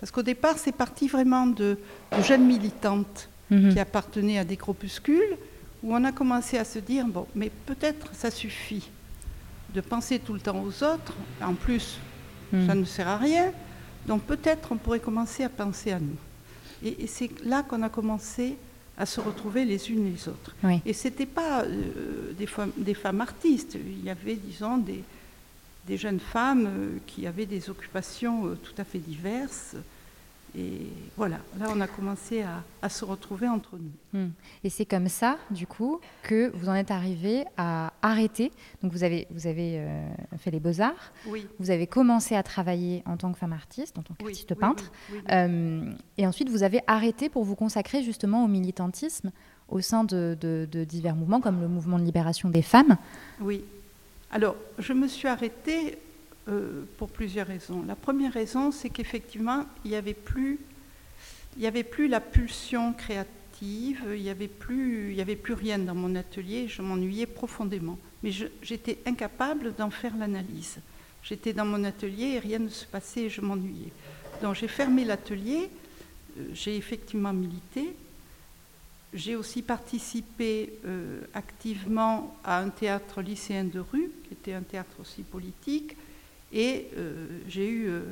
Parce 0.00 0.10
qu'au 0.10 0.24
départ, 0.24 0.58
c'est 0.58 0.72
parti 0.72 1.06
vraiment 1.06 1.46
de, 1.46 1.78
jeunes 2.26 2.44
militantes 2.44 3.28
mm-hmm. 3.52 3.72
qui 3.72 3.78
appartenaient 3.78 4.38
à 4.38 4.44
des 4.44 4.56
groupuscules, 4.56 5.36
où 5.84 5.94
on 5.94 6.02
a 6.02 6.10
commencé 6.10 6.58
à 6.58 6.64
se 6.64 6.80
dire, 6.80 7.06
bon, 7.06 7.28
mais 7.36 7.52
peut-être 7.66 8.12
ça 8.12 8.32
suffit 8.32 8.90
de 9.72 9.80
penser 9.80 10.18
tout 10.18 10.34
le 10.34 10.40
temps 10.40 10.60
aux 10.60 10.82
autres. 10.82 11.14
En 11.40 11.54
plus, 11.54 12.00
mm. 12.52 12.66
ça 12.66 12.74
ne 12.74 12.84
sert 12.84 13.06
à 13.06 13.18
rien. 13.18 13.52
Donc 14.08 14.22
peut-être 14.22 14.72
on 14.72 14.76
pourrait 14.78 14.98
commencer 14.98 15.44
à 15.44 15.48
penser 15.48 15.92
à 15.92 16.00
nous. 16.00 16.16
Et, 16.84 17.06
c'est 17.06 17.30
là 17.44 17.62
qu'on 17.62 17.82
a 17.82 17.88
commencé 17.88 18.56
à 18.98 19.06
se 19.06 19.20
retrouver 19.20 19.64
les 19.64 19.90
unes 19.90 20.12
les 20.12 20.28
autres. 20.28 20.54
Et 20.84 20.92
ce 20.92 21.08
n'était 21.08 21.26
pas 21.26 21.62
euh, 21.62 22.32
des, 22.32 22.46
femmes, 22.46 22.72
des, 22.76 22.94
femmes, 22.94 23.20
artistes, 23.20 23.74
il 23.74 24.04
y 24.04 24.10
avait, 24.10 24.34
disons, 24.36 24.78
des, 24.78 25.02
des 25.86 25.96
jeunes 25.96 26.20
femmes 26.20 26.66
euh, 26.66 26.98
qui 27.06 27.26
avaient 27.26 27.46
des 27.46 27.70
occupations 27.70 28.46
euh, 28.46 28.58
tout 28.62 28.74
à 28.78 28.84
fait 28.84 28.98
diverses. 28.98 29.76
Et 30.54 30.88
voilà, 31.16 31.38
là 31.58 31.68
on 31.74 31.80
a 31.80 31.86
commencé 31.86 32.44
à, 32.82 32.88
se 32.88 33.04
retrouver 33.04 33.48
entre 33.48 33.78
nous. 33.78 34.18
Hmm. 34.20 34.30
Et 34.64 34.70
c'est 34.70 34.84
comme 34.84 35.08
ça, 35.08 35.38
du 35.50 35.66
coup, 35.66 35.98
que 36.22 36.50
vous 36.54 36.68
en 36.68 36.74
êtes 36.74 36.90
arrivé 36.90 37.44
à 37.56 37.92
arrêter. 38.02 38.52
Donc 38.82 38.92
vous 38.92 39.02
avez, 39.02 39.26
vous 39.30 39.46
avez 39.46 39.78
euh, 39.78 40.10
fait 40.38 40.50
les 40.50 40.60
beaux-arts, 40.60 41.12
oui. 41.26 41.46
vous 41.58 41.70
avez 41.70 41.86
commencé 41.86 42.36
à 42.36 42.42
travailler 42.42 43.02
en 43.06 43.16
tant 43.16 43.32
que 43.32 43.38
femme 43.38 43.54
artiste, 43.54 43.96
en 43.98 44.02
tant 44.02 44.14
qu'artiste 44.14 44.54
peintre, 44.54 44.92
euh, 45.30 45.90
et 46.18 46.26
ensuite 46.26 46.50
vous 46.50 46.62
avez 46.62 46.80
arrêté 46.86 47.30
pour 47.30 47.44
vous 47.44 47.56
consacrer 47.56 48.02
justement 48.02 48.44
au 48.44 48.48
militantisme 48.48 49.30
au 49.72 49.80
sein 49.80 50.04
de, 50.04 50.68
divers 50.86 51.16
mouvements, 51.16 51.40
comme 51.40 51.60
le 51.60 51.68
mouvement 51.68 51.98
de 51.98 52.04
libération 52.04 52.50
des 52.50 52.62
femmes. 52.62 52.98
Oui. 53.40 53.64
Alors, 54.30 54.56
je 54.78 54.92
me 54.92 55.08
suis 55.08 55.28
arrêtée 55.28 55.98
euh, 56.48 56.84
pour 56.98 57.08
plusieurs 57.08 57.46
raisons. 57.46 57.84
La 57.86 57.94
première 57.94 58.32
raison, 58.32 58.72
c'est 58.72 58.90
qu'effectivement, 58.90 59.64
il 59.84 59.92
n'y 59.92 59.96
avait, 59.96 60.14
plus, 60.14 60.58
il 61.56 61.66
avait 61.66 61.84
plus 61.84 62.08
la 62.08 62.20
pulsion 62.20 62.92
créative, 62.92 64.02
il 64.14 64.22
n'y 64.22 64.30
avait, 64.30 64.48
plus, 64.48 65.20
avait 65.20 65.36
plus 65.36 65.54
rien 65.54 65.78
dans 65.78 65.94
mon 65.94 66.16
atelier, 66.16 66.66
je 66.66 66.82
m'ennuyais 66.82 67.26
profondément. 67.26 67.98
Mais 68.22 68.32
j'étais 68.62 68.98
incapable 69.06 69.74
d'en 69.74 69.90
faire 69.90 70.16
l'analyse. 70.16 70.78
J'étais 71.22 71.52
dans 71.52 71.64
mon 71.64 71.84
atelier 71.84 72.34
et 72.34 72.38
rien 72.40 72.58
ne 72.58 72.68
se 72.68 72.84
passait 72.84 73.22
et 73.22 73.30
je 73.30 73.40
m'ennuyais. 73.40 73.92
Donc 74.42 74.56
j'ai 74.56 74.68
fermé 74.68 75.04
l'atelier, 75.04 75.70
euh, 76.38 76.48
j'ai 76.52 76.76
effectivement 76.76 77.32
milité, 77.32 77.94
j'ai 79.14 79.36
aussi 79.36 79.62
participé 79.62 80.72
euh, 80.84 81.20
activement 81.34 82.34
à 82.44 82.58
un 82.58 82.70
théâtre 82.70 83.20
lycéen 83.20 83.64
de 83.64 83.78
rue, 83.78 84.10
qui 84.26 84.32
était 84.32 84.54
un 84.54 84.62
théâtre 84.62 84.96
aussi 85.00 85.22
politique, 85.22 85.96
et 86.52 86.88
euh, 86.96 87.26
j'ai 87.48 87.68
eu 87.68 87.88
euh, 87.88 88.02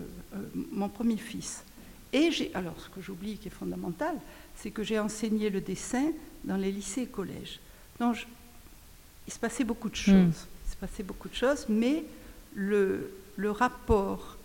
mon 0.73 0.88
premier 0.88 1.16
fils. 1.16 1.64
Et 2.12 2.30
j'ai, 2.30 2.50
alors 2.54 2.78
ce 2.80 2.88
que 2.88 3.00
j'oublie 3.00 3.37
qui 3.37 3.49
est 3.49 3.52
fondamental, 3.52 4.16
c'est 4.56 4.70
que 4.70 4.82
j'ai 4.82 4.99
enseigné 4.99 5.50
le 5.50 5.61
dessin 5.61 6.12
dans 6.44 6.56
les 6.56 6.73
lycées 6.73 7.02
et 7.02 7.06
collèges. 7.06 7.61
Donc 7.99 8.26
il 9.26 9.32
se 9.32 9.38
passait 9.38 9.64
beaucoup 9.64 9.88
de 9.88 9.94
hmm. 9.94 9.97
choses. 9.97 10.47
Il 10.66 10.70
se 10.73 10.76
passait 10.76 11.02
beaucoup 11.02 11.28
de 11.28 11.35
choses, 11.35 11.66
mais 11.68 12.04
le, 12.54 13.12
le 13.37 13.50
rapport 13.50 14.38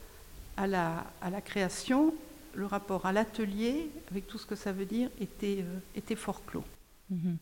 à 0.58 0.68
la, 0.68 1.06
à 1.22 1.30
la 1.30 1.42
création 1.42 2.14
le 2.56 2.66
rapport 2.66 3.06
à 3.06 3.12
l'atelier, 3.12 3.90
avec 4.12 4.28
tout 4.28 4.38
ce 4.38 4.46
que 4.46 4.56
ça 4.56 4.72
veut 4.72 4.86
dire, 4.86 5.10
était, 5.20 5.60
euh, 5.60 5.80
était 5.96 6.16
fort 6.16 6.44
clos. 6.46 6.64
Mhm. 7.10 7.38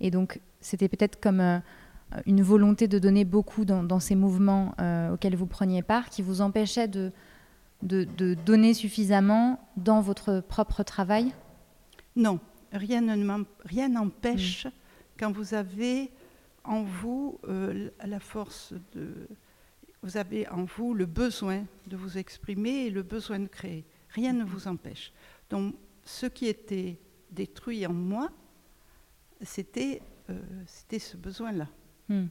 Et 0.00 0.10
donc, 0.10 0.40
c'était 0.60 0.88
peut-être 0.88 1.20
comme 1.20 1.40
euh, 1.40 1.58
une 2.26 2.42
volonté 2.42 2.88
de 2.88 2.98
donner 2.98 3.24
beaucoup 3.24 3.64
dans, 3.64 4.00
ces 4.00 4.14
mouvements 4.14 4.74
euh, 4.80 5.12
auxquels 5.12 5.36
vous 5.36 5.46
preniez 5.46 5.82
part, 5.82 6.08
qui 6.08 6.22
vous 6.22 6.40
empêchait 6.40 6.88
de, 6.88 7.12
de, 7.82 8.34
donner 8.34 8.74
suffisamment 8.74 9.60
dans 9.76 10.00
votre 10.00 10.40
propre 10.40 10.82
travail? 10.82 11.32
Non, 12.16 12.40
rien 12.72 13.00
n'empêche 13.88 14.66
mhm. 14.66 14.72
quand 15.18 15.32
vous 15.32 15.54
avez 15.54 16.10
en 16.64 16.82
vous 16.82 17.38
la 18.04 18.20
force 18.20 18.74
de... 18.94 19.28
Vous 20.02 20.16
avez 20.16 20.48
en 20.48 20.64
vous 20.64 20.94
le 20.94 21.06
besoin 21.06 21.64
de 21.88 21.96
vous 21.96 22.18
exprimer 22.18 22.86
et 22.86 22.90
le 22.90 23.02
besoin 23.02 23.40
de 23.40 23.48
créer. 23.48 23.84
Rien 24.10 24.32
ne 24.32 24.44
vous 24.44 24.68
empêche. 24.68 25.12
Donc, 25.50 25.74
ce 26.04 26.26
qui 26.26 26.46
était 26.46 26.98
détruit 27.30 27.86
en 27.86 27.92
moi, 27.92 28.30
c'était 29.42 30.00
euh, 30.30 30.40
ce 30.66 31.16
besoin-là. 31.16 31.68
Hmm. 32.08 32.26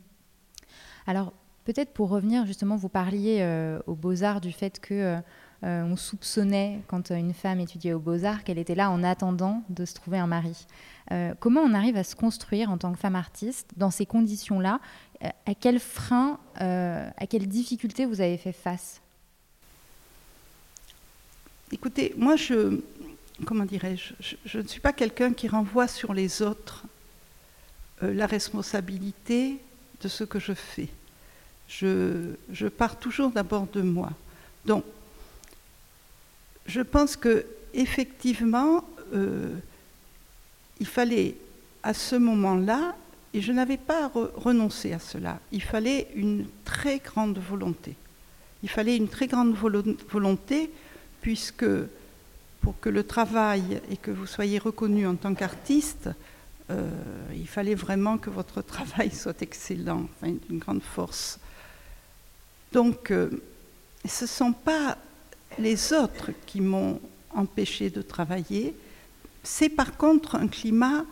Alors, 1.06 1.34
peut-être 1.66 1.94
pour 1.94 2.10
revenir, 2.10 2.46
justement, 2.46 2.76
vous 2.76 2.90
parliez 2.90 3.40
euh, 3.42 3.80
aux 3.88 3.96
Beaux-Arts 3.96 4.42
du 4.42 4.52
fait 4.52 4.80
que 4.80 5.20
euh, 5.64 5.84
on 5.84 5.96
soupçonnait, 5.96 6.82
quand 6.88 7.10
une 7.10 7.34
femme 7.34 7.60
étudiait 7.60 7.94
aux 7.94 8.00
Beaux-Arts, 8.00 8.44
qu'elle 8.44 8.60
était 8.60 8.76
là 8.76 8.92
en 8.92 9.04
attendant 9.04 9.64
de 9.70 9.86
se 9.86 9.94
trouver 9.94 10.20
un 10.20 10.28
mari. 10.28 10.68
comment 11.40 11.62
on 11.62 11.74
arrive 11.74 11.98
à 11.98 12.04
se 12.04 12.16
construire 12.16 12.70
en 12.70 12.78
tant 12.78 12.92
que 12.92 13.00
femme 13.00 13.16
artiste 13.16 13.72
dans 13.76 13.90
ces 13.90 14.06
conditions-là? 14.06 14.80
À 15.22 15.56
quels 15.56 15.80
freins, 15.80 16.40
à 16.56 17.28
quelles 17.28 17.48
difficultés 17.48 18.06
vous 18.06 18.22
avez 18.22 18.38
fait 18.38 18.52
face? 18.52 19.02
Écoutez, 21.72 22.14
moi, 22.18 22.38
je, 22.38 22.80
comment 23.46 23.66
dirais-je, 23.66 24.14
je, 24.46 24.60
ne 24.60 24.68
suis 24.68 24.80
pas 24.80 24.94
quelqu'un 24.94 25.34
qui 25.34 25.50
renvoie 25.50 25.88
sur 25.88 26.14
les 26.14 26.42
autres 26.42 26.86
euh, 28.04 28.14
la 28.14 28.26
responsabilité 28.26 29.60
de 30.02 30.08
ce 30.08 30.24
que 30.24 30.40
je 30.40 30.54
fais. 30.54 30.90
Je, 31.68 32.68
pars 32.68 32.98
toujours 32.98 33.32
d'abord 33.32 33.68
de 33.74 33.82
moi. 33.82 34.12
Donc, 34.66 34.84
je 36.66 36.82
pense 36.82 37.16
que 37.16 37.46
effectivement, 37.74 38.84
euh, 39.14 39.56
il 40.80 40.88
fallait 40.88 41.36
à 41.84 41.94
ce 41.94 42.16
moment-là, 42.16 42.96
et 43.34 43.42
je 43.42 43.52
n'avais 43.52 43.78
pas 43.78 44.12
renoncé 44.36 44.94
à 44.94 45.00
cela, 45.00 45.40
il 45.52 45.62
fallait 45.62 46.08
une 46.16 46.46
très 46.66 47.00
grande 47.00 47.38
volonté. 47.38 47.96
Il 48.64 48.70
fallait 48.70 48.98
une 48.98 49.08
très 49.08 49.28
grande 49.28 49.54
volonté 49.54 50.72
puisque 51.22 51.66
pour 52.62 52.80
que 52.80 52.90
le 52.90 53.04
travail 53.04 53.82
et 53.92 53.98
que 53.98 54.12
vous 54.12 54.26
soyez 54.26 54.60
reconnu 54.60 55.06
en 55.06 55.16
tant 55.16 55.34
qu'artiste, 55.36 56.10
euh, 56.70 56.90
il 57.34 57.48
fallait 57.48 57.76
vraiment 57.76 58.18
que 58.18 58.30
votre 58.30 58.62
travail 58.62 59.12
soit 59.14 59.42
excellent, 59.42 60.08
enfin, 60.22 60.34
d'une 60.48 60.60
grande 60.60 60.84
force. 60.84 61.40
Donc, 62.72 63.12
euh, 63.12 63.30
ce 64.06 64.26
ne 64.26 64.30
sont 64.30 64.54
pas 64.54 64.98
les 65.58 65.94
autres 65.94 66.32
qui 66.46 66.62
m'ont 66.62 67.00
empêché 67.32 67.90
de 67.90 68.02
travailler, 68.02 68.76
c'est 69.44 69.70
par 69.70 69.96
contre 69.96 70.36
un 70.36 70.48
climat 70.48 71.06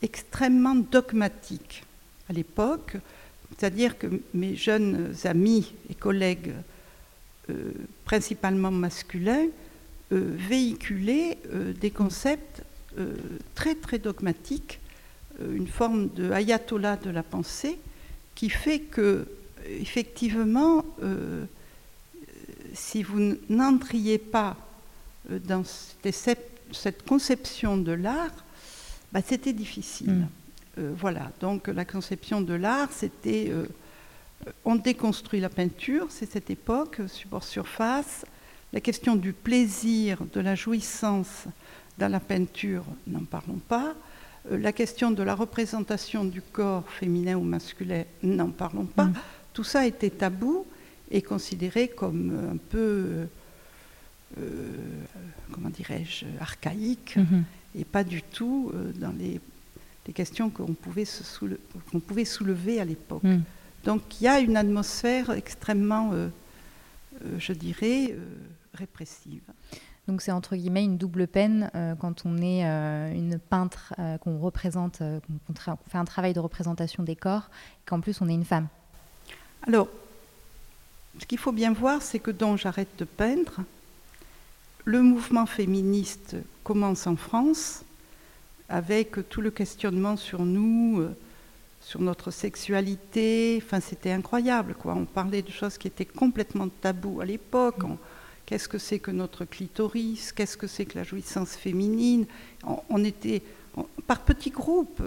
extrêmement 0.00 0.74
dogmatique 0.74 1.84
à 2.28 2.32
l'époque, 2.32 2.96
c'est-à-dire 3.50 3.98
que 3.98 4.06
mes 4.32 4.56
jeunes 4.56 5.14
amis 5.24 5.74
et 5.90 5.94
collègues, 5.94 6.54
euh, 7.50 7.72
principalement 8.04 8.70
masculins, 8.70 9.48
véhiculer 10.10 11.38
euh, 11.52 11.72
des 11.72 11.90
concepts 11.90 12.62
très 13.54 13.74
très 13.74 13.98
dogmatiques, 13.98 14.78
une 15.40 15.66
forme 15.66 16.08
de 16.08 16.30
ayatollah 16.30 16.96
de 16.96 17.10
la 17.10 17.22
pensée 17.22 17.78
qui 18.34 18.50
fait 18.50 18.80
que 18.80 19.26
effectivement, 19.66 20.84
si 22.74 23.02
vous 23.02 23.36
n'entriez 23.48 24.18
pas 24.18 24.56
dans 25.28 25.62
cette, 25.64 27.06
conception 27.06 27.76
de 27.76 27.92
l'art, 27.92 28.44
bah, 29.12 29.20
c'était 29.24 29.52
difficile. 29.52 30.26
Mm. 30.76 30.82
voilà, 30.98 31.30
donc 31.40 31.68
la 31.68 31.84
conception 31.84 32.40
de 32.40 32.54
l'art, 32.54 32.88
c'était 32.92 33.52
on 34.64 34.76
déconstruit 34.76 35.40
la 35.40 35.48
peinture, 35.48 36.06
c'est 36.10 36.30
cette 36.30 36.50
époque, 36.50 37.00
support 37.06 37.44
surface, 37.44 38.24
la 38.72 38.80
question 38.80 39.16
du 39.16 39.32
plaisir, 39.32 40.18
de 40.32 40.40
la 40.40 40.54
jouissance 40.54 41.44
dans 41.98 42.10
la 42.10 42.20
peinture, 42.20 42.84
n'en 43.06 43.24
parlons 43.24 43.60
pas. 43.68 43.94
Euh, 44.50 44.58
la 44.58 44.72
question 44.72 45.10
de 45.10 45.22
la 45.22 45.34
représentation 45.34 46.24
du 46.24 46.42
corps 46.42 46.88
féminin 46.88 47.36
ou 47.36 47.42
masculin, 47.42 48.04
n'en 48.22 48.50
parlons 48.50 48.86
pas. 48.86 49.04
Mm. 49.04 49.14
Tout 49.52 49.64
ça 49.64 49.86
était 49.86 50.10
tabou 50.10 50.66
et 51.10 51.22
considéré 51.22 51.88
comme 51.88 52.50
un 52.52 52.56
peu, 52.56 53.26
euh, 54.38 54.72
comment 55.52 55.68
dirais-je, 55.68 56.24
archaïque 56.40 57.16
mm-hmm. 57.16 57.80
et 57.80 57.84
pas 57.84 58.02
du 58.02 58.22
tout 58.22 58.72
euh, 58.74 58.92
dans 58.94 59.14
les, 59.18 59.40
questions 60.12 60.50
qu'on 60.50 60.74
pouvait, 60.74 61.06
pouvait, 62.06 62.24
soulever 62.24 62.80
à 62.80 62.84
l'époque. 62.84 63.22
Mm. 63.22 63.40
Donc 63.84 64.20
il 64.20 64.24
y 64.24 64.28
a 64.28 64.40
une 64.40 64.56
atmosphère 64.56 65.30
extrêmement, 65.30 66.12
je 67.38 67.52
dirais, 67.52 68.14
répressive. 68.74 69.42
Donc 70.08 70.20
c'est 70.20 70.32
entre 70.32 70.56
guillemets 70.56 70.84
une 70.84 70.98
double 70.98 71.28
peine 71.28 71.70
euh, 71.74 71.94
quand 71.94 72.26
on 72.26 72.38
est 72.38 72.66
euh, 72.66 73.12
une 73.12 73.38
peintre, 73.38 73.94
euh, 73.98 74.18
qu'on 74.18 74.38
représente, 74.38 74.98
qu'on 74.98 75.76
fait 75.88 75.98
un 75.98 76.04
travail 76.04 76.32
de 76.32 76.40
représentation 76.40 77.02
des 77.04 77.14
corps, 77.14 77.50
qu'en 77.86 78.00
plus 78.00 78.20
on 78.20 78.28
est 78.28 78.34
une 78.34 78.44
femme. 78.44 78.66
Alors, 79.66 79.88
ce 81.20 81.26
qu'il 81.26 81.38
faut 81.38 81.52
bien 81.52 81.72
voir, 81.72 82.02
c'est 82.02 82.18
que 82.18 82.32
dont 82.32 82.56
j'arrête 82.56 82.88
de 82.98 83.04
peindre, 83.04 83.60
le 84.84 85.02
mouvement 85.02 85.46
féministe 85.46 86.36
commence 86.64 87.06
en 87.06 87.14
France 87.14 87.84
avec 88.68 89.28
tout 89.28 89.40
le 89.40 89.52
questionnement 89.52 90.16
sur 90.16 90.44
nous, 90.44 91.06
sur 91.80 92.00
notre 92.00 92.32
sexualité. 92.32 93.62
Enfin, 93.62 93.78
c'était 93.78 94.10
incroyable, 94.10 94.74
quoi. 94.74 94.94
On 94.94 95.04
parlait 95.04 95.42
de 95.42 95.50
choses 95.50 95.78
qui 95.78 95.86
étaient 95.86 96.06
complètement 96.06 96.68
taboues 96.68 97.20
à 97.20 97.24
l'époque. 97.24 97.84
Qu'est-ce 98.52 98.68
que 98.68 98.76
c'est 98.76 98.98
que 98.98 99.10
notre 99.10 99.46
clitoris? 99.46 100.30
Qu'est-ce 100.30 100.58
que 100.58 100.66
c'est 100.66 100.84
que 100.84 100.98
la 100.98 101.04
jouissance 101.04 101.56
féminine? 101.56 102.26
On, 102.90 103.02
était 103.02 103.40
par 104.06 104.20
petits 104.26 104.50
groupes. 104.50 105.02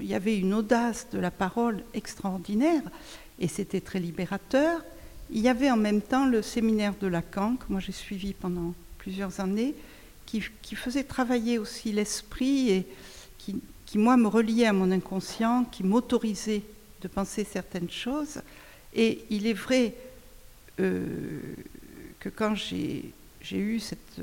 il 0.00 0.06
y 0.06 0.14
avait 0.14 0.38
une 0.38 0.54
audace 0.54 1.08
de 1.10 1.18
la 1.18 1.32
parole 1.32 1.82
extraordinaire 1.94 2.82
et 3.40 3.48
c'était 3.48 3.80
très 3.80 3.98
libérateur. 3.98 4.84
Il 5.32 5.40
y 5.40 5.48
avait 5.48 5.68
en 5.68 5.76
même 5.76 6.00
temps 6.00 6.26
le 6.26 6.42
séminaire 6.42 6.94
de 7.00 7.08
Lacan 7.08 7.56
que 7.56 7.64
moi 7.70 7.80
j'ai 7.80 7.90
suivi 7.90 8.34
pendant 8.34 8.72
plusieurs 8.98 9.40
années, 9.40 9.74
qui, 10.24 10.40
faisait 10.76 11.02
travailler 11.02 11.58
aussi 11.58 11.90
l'esprit 11.90 12.70
et 12.70 12.86
qui, 13.38 13.60
moi 13.96 14.16
me 14.16 14.28
reliait 14.28 14.66
à 14.66 14.72
mon 14.72 14.92
inconscient, 14.92 15.64
qui 15.64 15.82
m'autorisait 15.82 16.62
de 17.00 17.08
penser 17.08 17.42
certaines 17.42 17.90
choses. 17.90 18.42
Et 18.94 19.24
il 19.28 19.48
est 19.48 19.54
vrai 19.54 19.92
euh, 20.78 21.40
quand 22.28 22.54
j'ai 22.54 23.12
eu 23.52 23.80
cette, 23.80 24.20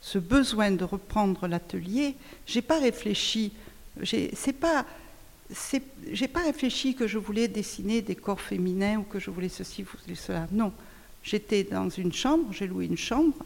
ce 0.00 0.18
besoin 0.18 0.70
de 0.70 0.84
reprendre 0.84 1.46
l'atelier, 1.46 2.14
j'ai 2.46 2.62
pas 2.62 2.78
réfléchi 2.78 3.52
C'est 4.04 4.52
pas, 4.58 4.86
j'ai 6.10 6.28
pas 6.28 6.42
réfléchi 6.42 6.94
que 6.94 7.06
je 7.06 7.18
voulais 7.18 7.48
dessiner 7.48 8.02
des 8.02 8.16
corps 8.16 8.40
féminins 8.40 8.98
ou 8.98 9.02
que 9.02 9.18
je 9.18 9.30
voulais 9.30 9.48
ceci, 9.50 9.82
voulais 9.82 10.14
cela. 10.16 10.48
Non, 10.50 10.72
j'étais 11.22 11.64
dans 11.64 11.88
une 11.88 12.12
chambre, 12.12 12.52
j'ai 12.52 12.66
loué 12.66 12.86
une 12.86 12.96
chambre, 12.96 13.36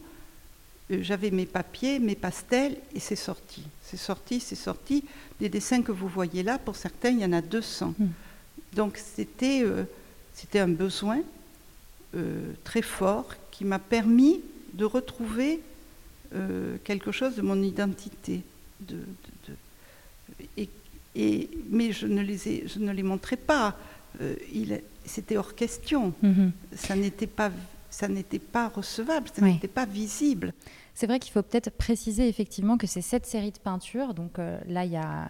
euh, 0.90 0.98
j'avais 1.02 1.30
mes 1.30 1.46
papiers, 1.46 1.98
mes 1.98 2.14
pastels, 2.14 2.76
et 2.94 3.00
c'est 3.00 3.16
sorti. 3.16 3.62
C'est 3.82 3.96
sorti, 3.96 4.40
c'est 4.40 4.56
sorti. 4.56 5.04
Des 5.40 5.48
dessins 5.48 5.82
que 5.82 5.92
vous 5.92 6.08
voyez 6.08 6.42
là, 6.42 6.58
pour 6.58 6.76
certains, 6.76 7.10
il 7.10 7.20
y 7.20 7.24
en 7.24 7.32
a 7.32 7.42
200. 7.42 7.94
Hmm. 7.98 8.06
Donc 8.74 8.98
c'était 8.98 9.62
euh, 9.62 9.84
c'était 10.34 10.58
un 10.58 10.68
besoin 10.68 11.20
euh, 12.14 12.52
très 12.62 12.82
fort 12.82 13.34
qui 13.56 13.64
m'a 13.64 13.78
permis 13.78 14.40
de 14.74 14.84
retrouver 14.84 15.60
quelque 16.84 17.12
chose 17.12 17.36
de 17.36 17.42
mon 17.42 17.62
identité. 17.62 18.42
De, 18.80 18.98
et, 21.14 21.48
mais 21.70 21.92
je 21.92 22.06
ne 22.06 22.20
les, 22.20 22.48
ai, 22.48 22.64
je 22.66 22.78
ne 22.78 22.92
les 22.92 23.02
montrais 23.02 23.38
pas. 23.38 23.74
C'était 25.06 25.38
hors 25.38 25.54
question. 25.54 26.12
Hmm. 26.20 26.50
Ça 26.74 26.94
n'était 26.94 27.26
pas 27.26 27.50
ça 27.96 28.08
n'était 28.08 28.38
pas 28.38 28.68
recevable, 28.68 29.28
ça 29.34 29.40
n'était 29.40 29.68
pas 29.68 29.86
visible. 29.86 30.52
C'est 30.94 31.06
vrai 31.06 31.18
qu'il 31.18 31.32
faut 31.32 31.42
peut-être 31.42 31.70
préciser 31.70 32.28
effectivement 32.28 32.76
que 32.76 32.86
c'est 32.86 33.00
cette 33.00 33.24
série 33.24 33.52
de 33.52 33.58
peintures, 33.58 34.12
donc 34.12 34.38
euh, 34.38 34.58
là 34.68 34.84
il 34.84 34.92
y 34.92 34.96
a 34.96 35.28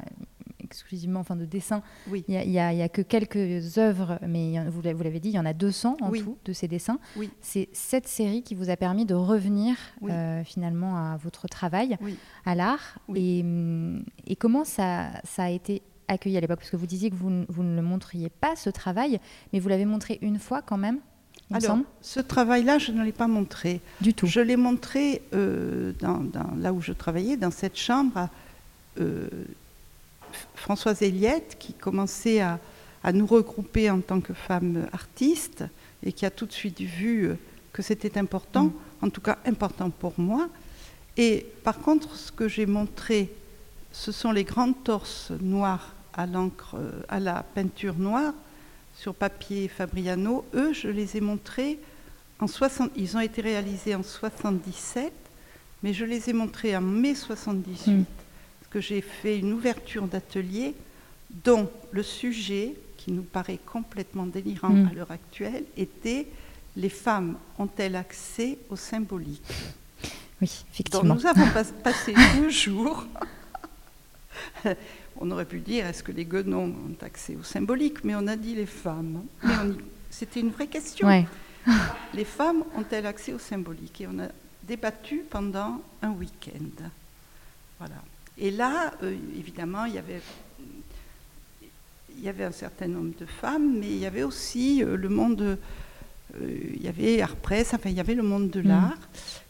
exclusivement 0.66 1.20
enfin 1.20 1.36
de 1.36 1.44
dessins, 1.44 1.82
il 2.12 2.24
n'y 2.28 2.58
a, 2.58 2.88
que 2.88 3.02
quelques 3.02 3.78
œuvres, 3.78 4.18
mais 4.26 4.54
vous 4.68 4.82
l'avez 4.82 5.20
dit, 5.20 5.30
il 5.30 5.34
y 5.34 5.38
en 5.38 5.46
a 5.46 5.52
200 5.52 5.96
en 6.00 6.10
tout 6.10 6.36
de 6.44 6.52
ces 6.52 6.68
dessins. 6.68 6.98
C'est 7.40 7.68
cette 7.72 8.08
série 8.08 8.42
qui 8.42 8.54
vous 8.54 8.70
a 8.70 8.76
permis 8.76 9.06
de 9.06 9.14
revenir 9.14 9.76
euh, 10.02 10.44
finalement 10.44 10.96
à 10.96 11.16
votre 11.16 11.46
travail, 11.48 11.96
à 12.44 12.54
l'art. 12.54 12.98
Et, 13.14 13.44
et, 14.26 14.36
comment 14.36 14.64
ça, 14.64 15.08
ça 15.24 15.44
a 15.44 15.50
été 15.50 15.82
accueilli 16.08 16.36
à 16.36 16.40
l'époque? 16.40 16.58
Parce 16.58 16.70
que 16.70 16.76
vous 16.76 16.86
disiez 16.86 17.10
que 17.10 17.16
vous, 17.16 17.44
vous 17.48 17.62
ne 17.62 17.74
le 17.74 17.82
montriez 17.82 18.28
pas, 18.28 18.56
ce 18.56 18.70
travail, 18.70 19.20
mais 19.52 19.58
vous 19.58 19.68
l'avez 19.68 19.86
montré 19.86 20.18
une 20.22 20.38
fois 20.38 20.62
quand 20.62 20.78
même 20.78 21.00
alors, 21.52 21.78
ce 22.00 22.20
travail-là, 22.20 22.78
je 22.78 22.92
ne 22.92 23.04
l'ai 23.04 23.12
pas 23.12 23.28
montré. 23.28 23.80
Du 24.00 24.14
tout. 24.14 24.26
Je 24.26 24.40
l'ai 24.40 24.56
montré 24.56 25.22
euh, 25.32 25.92
dans, 26.00 26.24
là 26.58 26.72
où 26.72 26.80
je 26.80 26.92
travaillais, 26.92 27.36
dans 27.36 27.52
cette 27.52 27.76
chambre, 27.76 28.28
euh, 29.00 29.28
Françoise 30.54 31.02
Eliette, 31.02 31.56
qui 31.58 31.72
commençait 31.72 32.40
à, 32.40 32.58
nous 33.12 33.26
regrouper 33.26 33.88
en 33.88 34.00
tant 34.00 34.20
que 34.20 34.34
femmes 34.34 34.88
artistes 34.92 35.64
et 36.02 36.12
qui 36.12 36.26
a 36.26 36.30
tout 36.30 36.46
de 36.46 36.52
suite 36.52 36.80
vu 36.80 37.28
euh, 37.28 37.38
que 37.72 37.80
c'était 37.80 38.18
important, 38.18 38.64
mm. 38.64 38.72
en 39.02 39.10
tout 39.10 39.20
cas 39.20 39.38
important 39.44 39.90
pour 39.90 40.14
moi. 40.18 40.48
Et 41.16 41.46
par 41.62 41.78
contre, 41.78 42.16
ce 42.16 42.32
que 42.32 42.48
j'ai 42.48 42.66
montré, 42.66 43.32
ce 43.92 44.10
sont 44.10 44.32
les 44.32 44.42
grandes 44.42 44.82
torses 44.82 45.30
noires 45.40 45.94
à 46.14 46.26
l'encre, 46.26 46.76
à 47.08 47.20
la 47.20 47.42
peinture 47.42 47.94
noire, 47.94 48.34
sur 48.94 49.14
papier 49.14 49.68
Fabriano. 49.68 50.44
Eux, 50.54 50.72
je 50.72 50.88
les 50.88 51.16
ai 51.16 51.20
montrés 51.20 51.78
en 52.38 52.46
60, 52.46 52.90
ils 52.96 53.16
ont 53.16 53.20
été 53.20 53.40
réalisés 53.40 53.94
en 53.94 54.02
77, 54.02 55.12
mais 55.82 55.94
je 55.94 56.04
les 56.04 56.28
ai 56.28 56.32
montrés 56.32 56.76
en 56.76 56.82
mai 56.82 57.14
78, 57.14 57.90
hmm. 57.90 58.04
Que 58.76 58.82
j'ai 58.82 59.00
fait 59.00 59.38
une 59.38 59.54
ouverture 59.54 60.06
d'atelier 60.06 60.74
dont 61.30 61.70
le 61.92 62.02
sujet, 62.02 62.74
qui 62.98 63.10
nous 63.10 63.22
paraît 63.22 63.58
complètement 63.64 64.26
délirant 64.26 64.68
hmm. 64.68 64.88
à 64.88 64.92
l'heure 64.92 65.10
actuelle, 65.10 65.64
était 65.78 66.26
les 66.76 66.90
femmes 66.90 67.38
ont-elles 67.58 67.96
accès 67.96 68.58
au 68.68 68.76
symbolique 68.76 69.50
Oui, 70.42 70.62
effectivement. 70.70 71.14
Donc 71.14 71.22
nous 71.22 71.26
avons 71.26 71.46
passé 71.82 72.12
deux 72.36 72.50
jours 72.50 73.06
on 75.20 75.30
aurait 75.30 75.46
pu 75.46 75.60
dire 75.60 75.86
est-ce 75.86 76.02
que 76.02 76.12
les 76.12 76.26
guenons 76.26 76.66
ont 76.66 76.96
accès 77.02 77.34
au 77.34 77.42
symbolique, 77.42 78.04
mais 78.04 78.14
on 78.14 78.26
a 78.26 78.36
dit 78.36 78.54
les 78.54 78.66
femmes. 78.66 79.24
C'était 80.10 80.40
une 80.40 80.50
vraie 80.50 80.66
question. 80.66 81.08
Les 82.14 82.26
femmes 82.26 82.62
ont-elles 82.76 83.06
accès 83.06 83.32
au 83.32 83.38
symbolique 83.38 84.02
Et 84.02 84.06
on 84.06 84.20
a 84.20 84.28
débattu 84.62 85.24
pendant 85.28 85.80
un 86.02 86.10
week-end. 86.10 86.84
Voilà. 87.78 87.96
Et 88.38 88.50
là, 88.50 88.92
euh, 89.02 89.14
évidemment, 89.38 89.84
il 89.86 89.94
y 89.94 89.98
avait 89.98 90.20
il 92.18 92.24
y 92.24 92.28
avait 92.28 92.44
un 92.44 92.52
certain 92.52 92.88
nombre 92.88 93.12
de 93.18 93.26
femmes, 93.26 93.78
mais 93.78 93.88
il 93.88 93.98
y 93.98 94.06
avait 94.06 94.22
aussi 94.22 94.82
euh, 94.82 94.96
le 94.96 95.08
monde, 95.08 95.42
euh, 95.42 96.58
il 96.74 96.82
y 96.82 96.88
avait 96.88 97.20
Art 97.20 97.36
Press, 97.36 97.74
enfin 97.74 97.90
il 97.90 97.96
y 97.96 98.00
avait 98.00 98.14
le 98.14 98.22
monde 98.22 98.50
de 98.50 98.62
mm. 98.62 98.68
l'art, 98.68 98.98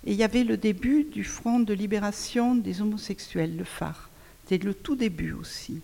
et 0.05 0.12
il 0.12 0.16
y 0.16 0.25
avait 0.25 0.44
le 0.44 0.57
début 0.57 1.05
du 1.05 1.25
Front 1.25 1.61
de 1.61 1.72
libération 1.72 2.55
des 2.55 2.83
homosexuels, 2.83 3.57
le 3.57 3.64
phare. 3.64 4.11
C'était 4.44 4.64
le 4.64 4.75
tout 4.75 4.96
début 4.96 5.33
aussi. 5.33 5.81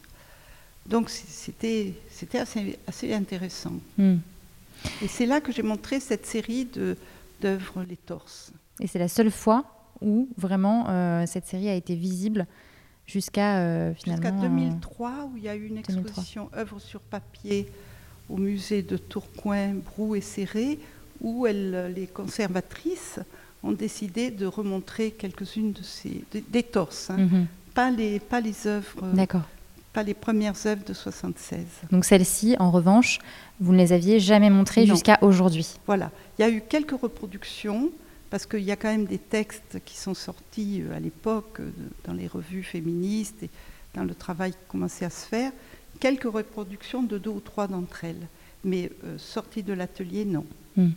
Donc 0.87 1.11
c'était 1.11 1.95
assez, 2.35 2.79
assez 2.87 3.15
intéressant. 3.15 3.75
Hmm. 3.99 4.17
Et 5.01 5.09
c'est 5.09 5.27
là 5.27 5.41
que 5.41 5.53
j'ai 5.53 5.63
montré 5.63 6.01
cette 6.01 6.27
série 6.27 6.69
d'œuvres 7.41 7.85
Les 7.89 7.97
Torses. 7.97 8.53
Et 8.81 8.89
c'est 8.89 8.99
la 8.99 9.09
seule 9.09 9.31
fois 9.31 9.65
où 10.01 10.29
vraiment 10.37 10.87
euh, 10.89 11.25
cette 11.27 11.47
série 11.47 11.69
a 11.69 11.75
été 11.75 11.95
visible 11.95 12.47
jusqu'à 13.07 13.59
euh, 13.59 13.95
finalement... 13.95 14.23
Jusqu'à 14.23 14.49
2003, 14.49 15.31
où 15.33 15.37
il 15.37 15.45
y 15.45 15.49
a 15.49 15.57
eu 15.57 15.67
une 15.67 15.79
exposition 15.79 16.51
œuvres 16.57 16.81
sur 16.81 17.01
papier 17.01 17.67
au 18.29 18.37
musée 18.37 18.83
de 18.83 18.97
Tourcoing, 18.97 19.75
Brou 19.85 20.15
et 20.15 20.21
Serré, 20.21 20.79
où 21.21 21.47
les 21.47 22.09
conservatrices 22.13 23.21
ont 23.63 23.73
décidé 23.73 24.31
de 24.31 24.47
remontrer 24.47 25.13
quelques-unes 25.13 25.73
de 25.73 25.83
ces... 25.83 26.25
des, 26.33 26.63
torses. 26.63 27.11
Hein. 27.11 27.19
Mhm 27.19 27.47
pas 27.75 27.91
les, 27.91 28.21
pas 28.21 28.41
les 28.41 28.67
œuvres. 28.67 29.07
D'accord. 29.13 29.43
Pas 29.93 30.03
les 30.03 30.15
premières 30.15 30.55
œuvres 30.67 30.85
de 30.87 30.95
76. 30.95 31.65
Donc 31.91 32.05
celles-ci, 32.05 32.57
en 32.59 32.71
revanche, 32.71 33.19
vous 33.61 33.73
ne 33.73 33.79
les 33.79 33.93
aviez 33.93 34.21
jamais 34.21 34.49
montrées 34.49 34.87
jusqu'à 34.87 35.19
aujourd'hui. 35.21 35.67
Voilà. 35.87 36.11
Il 36.39 36.43
y 36.43 36.45
a 36.45 36.51
eu 36.51 36.63
quelques 36.67 36.99
reproductions, 36.99 37.91
parce 38.33 38.47
qu'il 38.47 38.63
y 38.63 38.73
a 38.73 38.77
quand 38.77 38.89
même 38.89 39.05
des 39.05 39.19
textes 39.19 39.79
qui 39.85 39.99
sont 39.99 40.15
sortis 40.15 40.81
euh, 40.81 40.97
à 40.97 41.01
l'époque 41.01 41.61
euh, 41.61 41.71
dans 42.05 42.15
les 42.15 42.27
revues 42.27 42.63
féministes 42.63 43.43
et 43.43 43.51
dans 43.93 44.05
le 44.05 44.15
travail 44.15 44.53
qui 44.53 44.59
commençait 44.69 45.05
à 45.05 45.11
se 45.11 45.27
faire. 45.27 45.53
Quelques 46.01 46.25
reproductions 46.25 47.03
de 47.03 47.19
deux 47.19 47.29
ou 47.29 47.41
trois 47.41 47.67
d'entre 47.67 48.05
elles. 48.05 48.27
Mais 48.65 48.91
euh, 49.05 49.19
sorties 49.19 49.63
de 49.63 49.75
l'atelier, 49.75 50.25
non. 50.25 50.47
Hmm. 50.79 50.93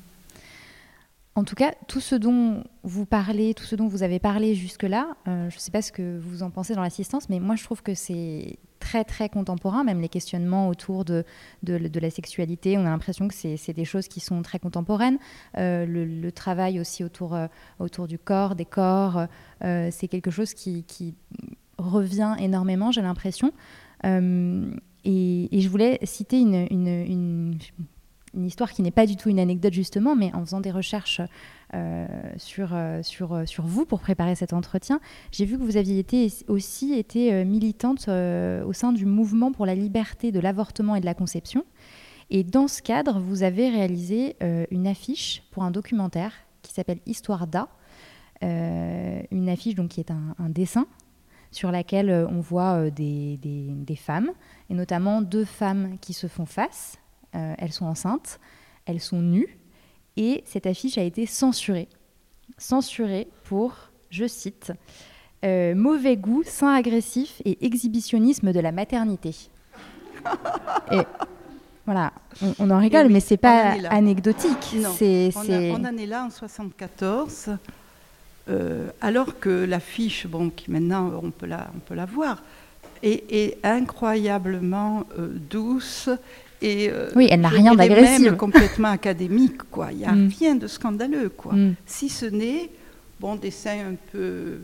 En 1.35 1.43
tout 1.43 1.55
cas, 1.55 1.73
tout 1.89 1.99
ce 1.99 2.15
dont 2.15 2.63
vous 2.83 3.05
parlez, 3.05 3.53
tout 3.53 3.65
ce 3.65 3.75
dont 3.75 3.89
vous 3.89 4.03
avez 4.03 4.19
parlé 4.19 4.55
jusque-là, 4.55 5.17
je 5.25 5.31
ne 5.31 5.59
sais 5.59 5.71
pas 5.71 5.81
ce 5.81 5.91
que 5.91 6.17
vous 6.17 6.41
en 6.41 6.49
pensez 6.49 6.73
dans 6.73 6.81
l'assistance, 6.81 7.27
mais 7.27 7.41
moi 7.41 7.57
je 7.57 7.65
trouve 7.65 7.83
que 7.83 7.93
c'est 7.93 8.57
très 8.85 9.03
très 9.03 9.29
contemporain, 9.29 9.83
même 9.83 9.99
les 9.99 10.09
questionnements 10.09 10.69
autour 10.69 11.05
de, 11.05 11.25
de, 11.63 11.99
la 11.99 12.09
sexualité, 12.11 12.77
on 12.77 12.81
a 12.81 12.89
l'impression 12.89 13.27
que 13.27 13.33
c'est 13.33 13.73
des 13.73 13.83
choses 13.83 14.07
qui 14.07 14.19
sont 14.19 14.43
très 14.43 14.59
contemporaines. 14.59 15.17
Euh, 15.57 15.87
le, 15.87 16.31
travail 16.31 16.79
aussi 16.79 17.03
autour, 17.03 17.33
euh, 17.33 17.47
autour 17.79 18.07
du 18.07 18.19
corps, 18.19 18.55
des 18.55 18.65
corps, 18.65 19.25
c'est 19.61 20.07
quelque 20.07 20.29
chose 20.29 20.53
qui, 20.53 20.83
qui, 20.83 21.15
revient 21.77 22.35
énormément, 22.39 22.91
j'ai 22.91 23.01
l'impression. 23.01 23.51
Et, 24.03 25.61
je 25.63 25.67
voulais 25.67 25.97
citer 26.03 26.39
une, 26.39 26.67
une, 26.69 27.57
une 28.35 28.45
histoire 28.45 28.71
qui 28.71 28.81
n'est 28.81 28.91
pas 28.91 29.05
du 29.05 29.15
tout 29.15 29.29
une 29.29 29.39
anecdote 29.39 29.73
justement, 29.73 30.15
mais 30.15 30.33
en 30.33 30.41
faisant 30.41 30.59
des 30.59 30.71
recherches 30.71 31.21
euh, 31.21 31.25
sur, 32.37 32.69
euh, 32.73 33.01
sur, 33.03 33.33
euh, 33.33 33.45
sur 33.45 33.65
vous 33.65 33.85
pour 33.85 33.99
préparer 33.99 34.35
cet 34.35 34.53
entretien, 34.53 34.99
j'ai 35.31 35.45
vu 35.45 35.57
que 35.57 35.63
vous 35.63 35.77
aviez 35.77 36.05
aussi 36.47 36.93
été 36.93 37.43
militante 37.45 38.07
au 38.07 38.73
sein 38.73 38.93
du 38.93 39.05
mouvement 39.05 39.51
pour 39.51 39.65
la 39.65 39.75
liberté 39.75 40.31
de 40.31 40.39
l'avortement 40.39 40.95
et 40.95 41.01
de 41.01 41.05
la 41.05 41.13
conception. 41.13 41.65
Et 42.29 42.43
dans 42.43 42.67
ce 42.67 42.81
cadre, 42.81 43.19
vous 43.19 43.43
avez 43.43 43.69
réalisé 43.69 44.35
une 44.71 44.87
affiche 44.87 45.43
pour 45.51 45.63
un 45.63 45.71
documentaire 45.71 46.33
qui 46.61 46.73
s'appelle 46.73 46.99
Histoire 47.05 47.45
d'A, 47.47 47.67
une 48.41 49.49
affiche 49.49 49.75
donc 49.75 49.89
qui 49.89 49.99
est 49.99 50.11
un, 50.11 50.49
dessin 50.49 50.87
sur 51.51 51.71
laquelle 51.71 52.27
on 52.29 52.39
voit 52.39 52.89
des, 52.89 53.97
femmes, 53.97 54.31
et 54.69 54.73
notamment 54.73 55.21
deux 55.21 55.45
femmes 55.45 55.97
qui 56.01 56.13
se 56.13 56.27
font 56.27 56.45
face, 56.45 56.99
euh, 57.35 57.53
elles 57.57 57.73
sont 57.73 57.85
enceintes, 57.85 58.39
elles 58.85 59.01
sont 59.01 59.21
nues, 59.21 59.57
et 60.17 60.43
cette 60.45 60.65
affiche 60.65 60.97
a 60.97 61.03
été 61.03 61.25
censurée. 61.25 61.87
Censurée 62.57 63.27
pour, 63.43 63.73
je 64.09 64.27
cite, 64.27 64.71
euh, 65.43 65.75
mauvais 65.75 66.17
goût, 66.17 66.43
sein 66.45 66.73
agressif 66.73 67.41
et 67.45 67.65
exhibitionnisme 67.65 68.51
de 68.51 68.59
la 68.59 68.71
maternité. 68.71 69.35
et 70.91 71.01
voilà, 71.85 72.13
on, 72.57 72.71
en 72.71 72.79
rigole, 72.79 73.09
mais 73.09 73.19
c'est 73.19 73.37
pas 73.37 73.75
anecdotique. 73.89 74.75
C'est, 74.97 75.29
on, 75.35 75.85
en 75.85 75.97
est 75.97 76.07
là 76.07 76.25
en 76.25 76.31
74, 76.31 77.49
euh, 78.49 78.89
alors 79.01 79.39
que 79.39 79.49
l'affiche, 79.65 80.25
bon, 80.25 80.49
qui 80.49 80.71
maintenant 80.71 81.11
on 81.21 81.29
peut 81.29 81.45
la, 81.45 81.69
on 81.75 81.79
peut 81.79 81.93
la 81.93 82.05
voir, 82.05 82.41
est, 83.03 83.57
incroyablement 83.63 85.03
douce 85.17 86.09
euh, 86.65 87.09
oui, 87.15 87.27
elle 87.29 87.41
n'a 87.41 87.49
rien 87.49 87.75
d'agressif. 87.75 88.31
complètement 88.33 88.89
académique, 88.89 89.63
quoi. 89.69 89.91
Il 89.91 89.99
n'y 89.99 90.05
a 90.05 90.13
mm. 90.13 90.31
rien 90.39 90.55
de 90.55 90.67
scandaleux, 90.67 91.29
quoi. 91.29 91.53
Mm. 91.53 91.75
Si 91.85 92.09
ce 92.09 92.25
n'est 92.25 92.69
bon, 93.19 93.35
des 93.35 93.51
seins 93.51 93.91
un 93.91 93.95
peu, 94.11 94.19
euh, 94.19 94.57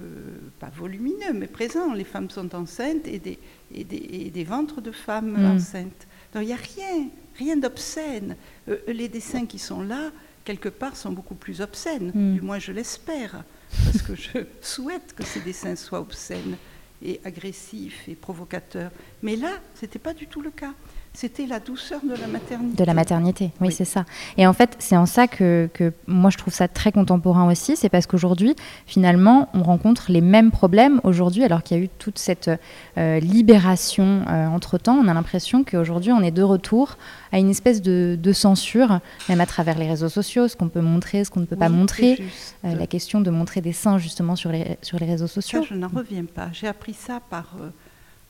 pas 0.60 0.70
volumineux, 0.76 1.34
mais 1.34 1.48
présents. 1.48 1.94
Les 1.94 2.04
femmes 2.04 2.30
sont 2.30 2.54
enceintes 2.56 3.08
et 3.08 3.20
des, 3.20 3.40
et 3.74 3.84
des, 3.84 4.44
ventres 4.44 4.82
de 4.82 4.92
femmes 4.92 5.36
mm. 5.38 5.56
enceintes. 5.56 6.08
Donc 6.34 6.44
il 6.44 6.48
n'y 6.48 6.54
a 6.54 6.58
rien, 6.58 7.08
rien 7.38 7.58
d'obscène. 7.58 8.36
Euh, 8.70 8.78
les 8.88 9.08
dessins 9.08 9.46
qui 9.46 9.60
sont 9.60 9.82
là, 9.82 10.12
quelque 10.44 10.70
part, 10.70 10.96
sont 10.96 11.12
beaucoup 11.12 11.36
plus 11.36 11.62
obscènes. 11.62 12.12
Du 12.34 12.42
moins, 12.42 12.60
je 12.60 12.72
l'espère, 12.72 13.44
parce 13.86 14.02
que 14.02 14.16
je 14.16 14.40
souhaite 14.62 15.14
que 15.16 15.24
ces 15.24 15.42
dessins 15.42 15.76
soient 15.76 16.00
obscènes 16.00 16.58
et 17.04 17.20
agressifs 17.24 18.08
et 18.08 18.16
provocateurs. 18.16 18.92
Mais 19.24 19.36
là, 19.36 19.52
ce 19.76 19.86
n'était 19.86 20.00
pas 20.00 20.14
du 20.14 20.28
tout 20.28 20.42
le 20.42 20.52
cas 20.52 20.74
c'était 21.14 21.46
la 21.46 21.60
douceur 21.60 22.00
de 22.04 22.16
la 22.16 22.28
maternité. 22.28 22.78
De 22.78 22.86
la 22.86 22.94
maternité, 22.94 23.52
oui, 23.60 23.72
c'est 23.72 23.86
ça. 23.86 24.06
Et 24.38 24.48
en 24.48 24.54
fait, 24.54 24.78
c'est 24.80 24.96
en 24.96 25.06
ça 25.06 25.28
que, 25.28 25.70
que, 25.74 25.92
moi 26.08 26.30
je 26.30 26.38
trouve 26.38 26.54
ça 26.54 26.70
très 26.70 26.94
contemporain 26.94 27.52
aussi, 27.52 27.76
c'est 27.76 27.90
parce 27.90 28.08
qu'aujourd'hui, 28.08 28.56
finalement, 28.86 29.50
on 29.54 29.62
rencontre 29.62 30.06
les 30.10 30.22
mêmes 30.22 30.52
problèmes 30.52 31.02
aujourd'hui, 31.04 31.44
alors 31.44 31.64
qu'il 31.64 31.78
y 31.78 31.82
a 31.82 31.84
eu 31.84 31.90
toute 32.00 32.18
cette 32.18 32.50
euh, 32.98 33.20
libération 33.20 34.24
euh, 34.30 34.48
entre-temps. 34.48 34.96
On 34.96 35.08
a 35.10 35.14
l'impression 35.14 35.66
qu'aujourd'hui, 35.66 36.14
on 36.14 36.22
est 36.22 36.32
de 36.32 36.44
retour 36.44 36.98
à 37.34 37.40
une 37.40 37.50
espèce 37.50 37.82
de, 37.82 38.18
censure, 38.32 39.02
même 39.28 39.42
à 39.42 39.46
travers 39.46 39.78
les 39.78 39.90
réseaux 39.90 40.10
sociaux, 40.10 40.48
ce 40.48 40.56
qu'on 40.56 40.70
peut 40.70 40.82
montrer, 40.82 41.26
ce 41.26 41.30
qu'on 41.30 41.42
ne 41.42 41.46
peut 41.46 41.58
pas 41.58 41.70
montrer. 41.70 42.24
Euh, 42.64 42.74
la 42.74 42.88
question 42.88 43.20
de 43.20 43.30
montrer 43.30 43.60
des 43.60 43.74
seins, 43.74 43.98
justement, 43.98 44.38
sur 44.38 44.52
les, 44.52 44.78
sur 44.82 44.98
les 44.98 45.06
réseaux 45.06 45.28
sociaux. 45.28 45.62
Ça, 45.62 45.68
je 45.70 45.76
n'en 45.76 45.90
reviens 45.90 46.24
pas. 46.24 46.50
J'ai 46.54 46.68
appris 46.68 46.94
ça 46.94 47.20
par, 47.30 47.58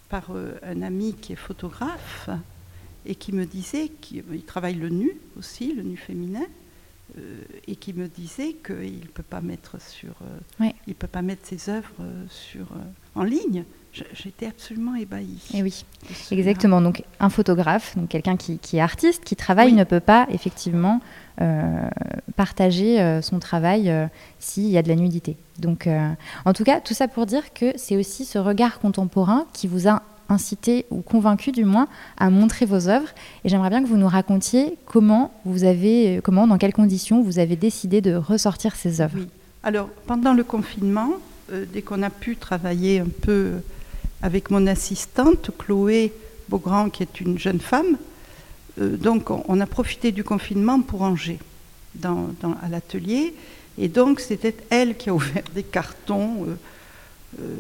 par 0.09 0.31
un 0.67 0.81
ami 0.81 1.13
qui 1.13 1.33
est 1.33 1.37
photographe 1.37 2.29
et 3.05 3.15
qui 3.15 3.31
me 3.33 3.45
disait, 3.45 3.89
qu'il 4.01 4.23
travaille 4.45 4.75
le 4.75 4.89
nu 4.89 5.11
aussi, 5.37 5.73
le 5.73 5.83
nu 5.83 5.97
féminin, 5.97 6.45
euh, 7.17 7.41
et 7.67 7.75
qui 7.75 7.91
me 7.91 8.07
disait 8.07 8.53
qu'il 8.65 9.01
ne 9.01 9.07
peut 9.13 9.23
pas 9.23 9.41
mettre 9.41 9.81
sur, 9.81 10.13
euh, 10.61 10.69
il 10.87 10.95
peut 10.95 11.07
pas 11.07 11.21
mettre 11.21 11.45
ses 11.45 11.69
œuvres 11.69 11.91
euh, 11.99 12.23
sur, 12.29 12.67
en 13.15 13.23
ligne. 13.23 13.65
J'étais 14.13 14.45
absolument 14.45 14.95
ébahie. 14.95 15.41
Et 15.53 15.57
eh 15.57 15.63
oui, 15.63 15.83
exactement. 16.31 16.79
Donc 16.79 17.03
un 17.19 17.29
photographe, 17.29 17.97
donc 17.97 18.07
quelqu'un 18.07 18.37
qui, 18.37 18.57
est 18.77 18.79
artiste, 18.79 19.25
qui 19.25 19.35
travaille, 19.35 19.73
ne 19.73 19.83
peut 19.83 19.99
pas 19.99 20.27
effectivement 20.29 21.01
partager 22.37 23.19
son 23.21 23.39
travail 23.39 23.93
s'il 24.39 24.69
y 24.69 24.77
a 24.77 24.81
de 24.81 24.87
la 24.87 24.95
nudité. 24.95 25.35
Donc, 25.59 25.89
en 26.45 26.53
tout 26.53 26.63
cas, 26.63 26.79
tout 26.79 26.93
ça 26.93 27.09
pour 27.09 27.25
dire 27.25 27.51
que 27.53 27.73
c'est 27.75 27.97
aussi 27.97 28.23
ce 28.23 28.37
regard 28.37 28.79
contemporain 28.79 29.45
qui 29.51 29.67
vous 29.67 29.89
a 29.89 30.03
incité 30.29 30.86
ou 30.89 31.01
convaincu 31.01 31.51
du 31.51 31.65
moins 31.65 31.88
à 32.17 32.29
montrer 32.29 32.65
vos 32.65 32.88
œuvres. 32.88 33.10
Et 33.43 33.49
j'aimerais 33.49 33.69
bien 33.69 33.81
que 33.84 33.88
vous 33.88 33.97
nous 33.97 34.07
racontiez 34.07 34.77
comment 34.86 35.34
vous 35.45 35.63
avez, 35.63 36.21
comment, 36.23 36.47
dans 36.47 36.57
quelles 36.57 36.73
conditions 36.73 37.21
vous 37.21 37.39
avez 37.39 37.55
décidé 37.55 38.01
de 38.01 38.13
ressortir 38.15 38.75
ces 38.75 39.01
œuvres. 39.01 39.17
Alors 39.63 39.89
pendant 40.07 40.34
le 40.34 40.43
confinement, 40.43 41.12
euh, 41.51 41.65
dès 41.71 41.81
qu'on 41.81 42.01
a 42.01 42.10
pu 42.10 42.36
travailler 42.36 42.99
un 42.99 43.07
peu 43.21 43.53
avec 44.21 44.49
mon 44.49 44.65
assistante 44.67 45.51
Chloé 45.57 46.13
Beaugrand, 46.49 46.89
qui 46.89 47.03
est 47.03 47.21
une 47.21 47.38
jeune 47.38 47.60
femme, 47.60 47.97
euh, 48.79 48.97
donc 48.97 49.29
on, 49.29 49.60
a 49.60 49.65
profité 49.65 50.12
du 50.12 50.23
confinement 50.23 50.81
pour 50.81 50.99
ranger 50.99 51.39
dans, 51.95 52.29
à 52.63 52.69
l'atelier. 52.69 53.36
Et 53.77 53.88
donc 53.88 54.19
c'était 54.19 54.55
elle 54.69 54.95
qui 54.95 55.10
a 55.10 55.13
ouvert 55.15 55.43
des 55.53 55.63
cartons. 55.63 56.45
Euh, 57.39 57.55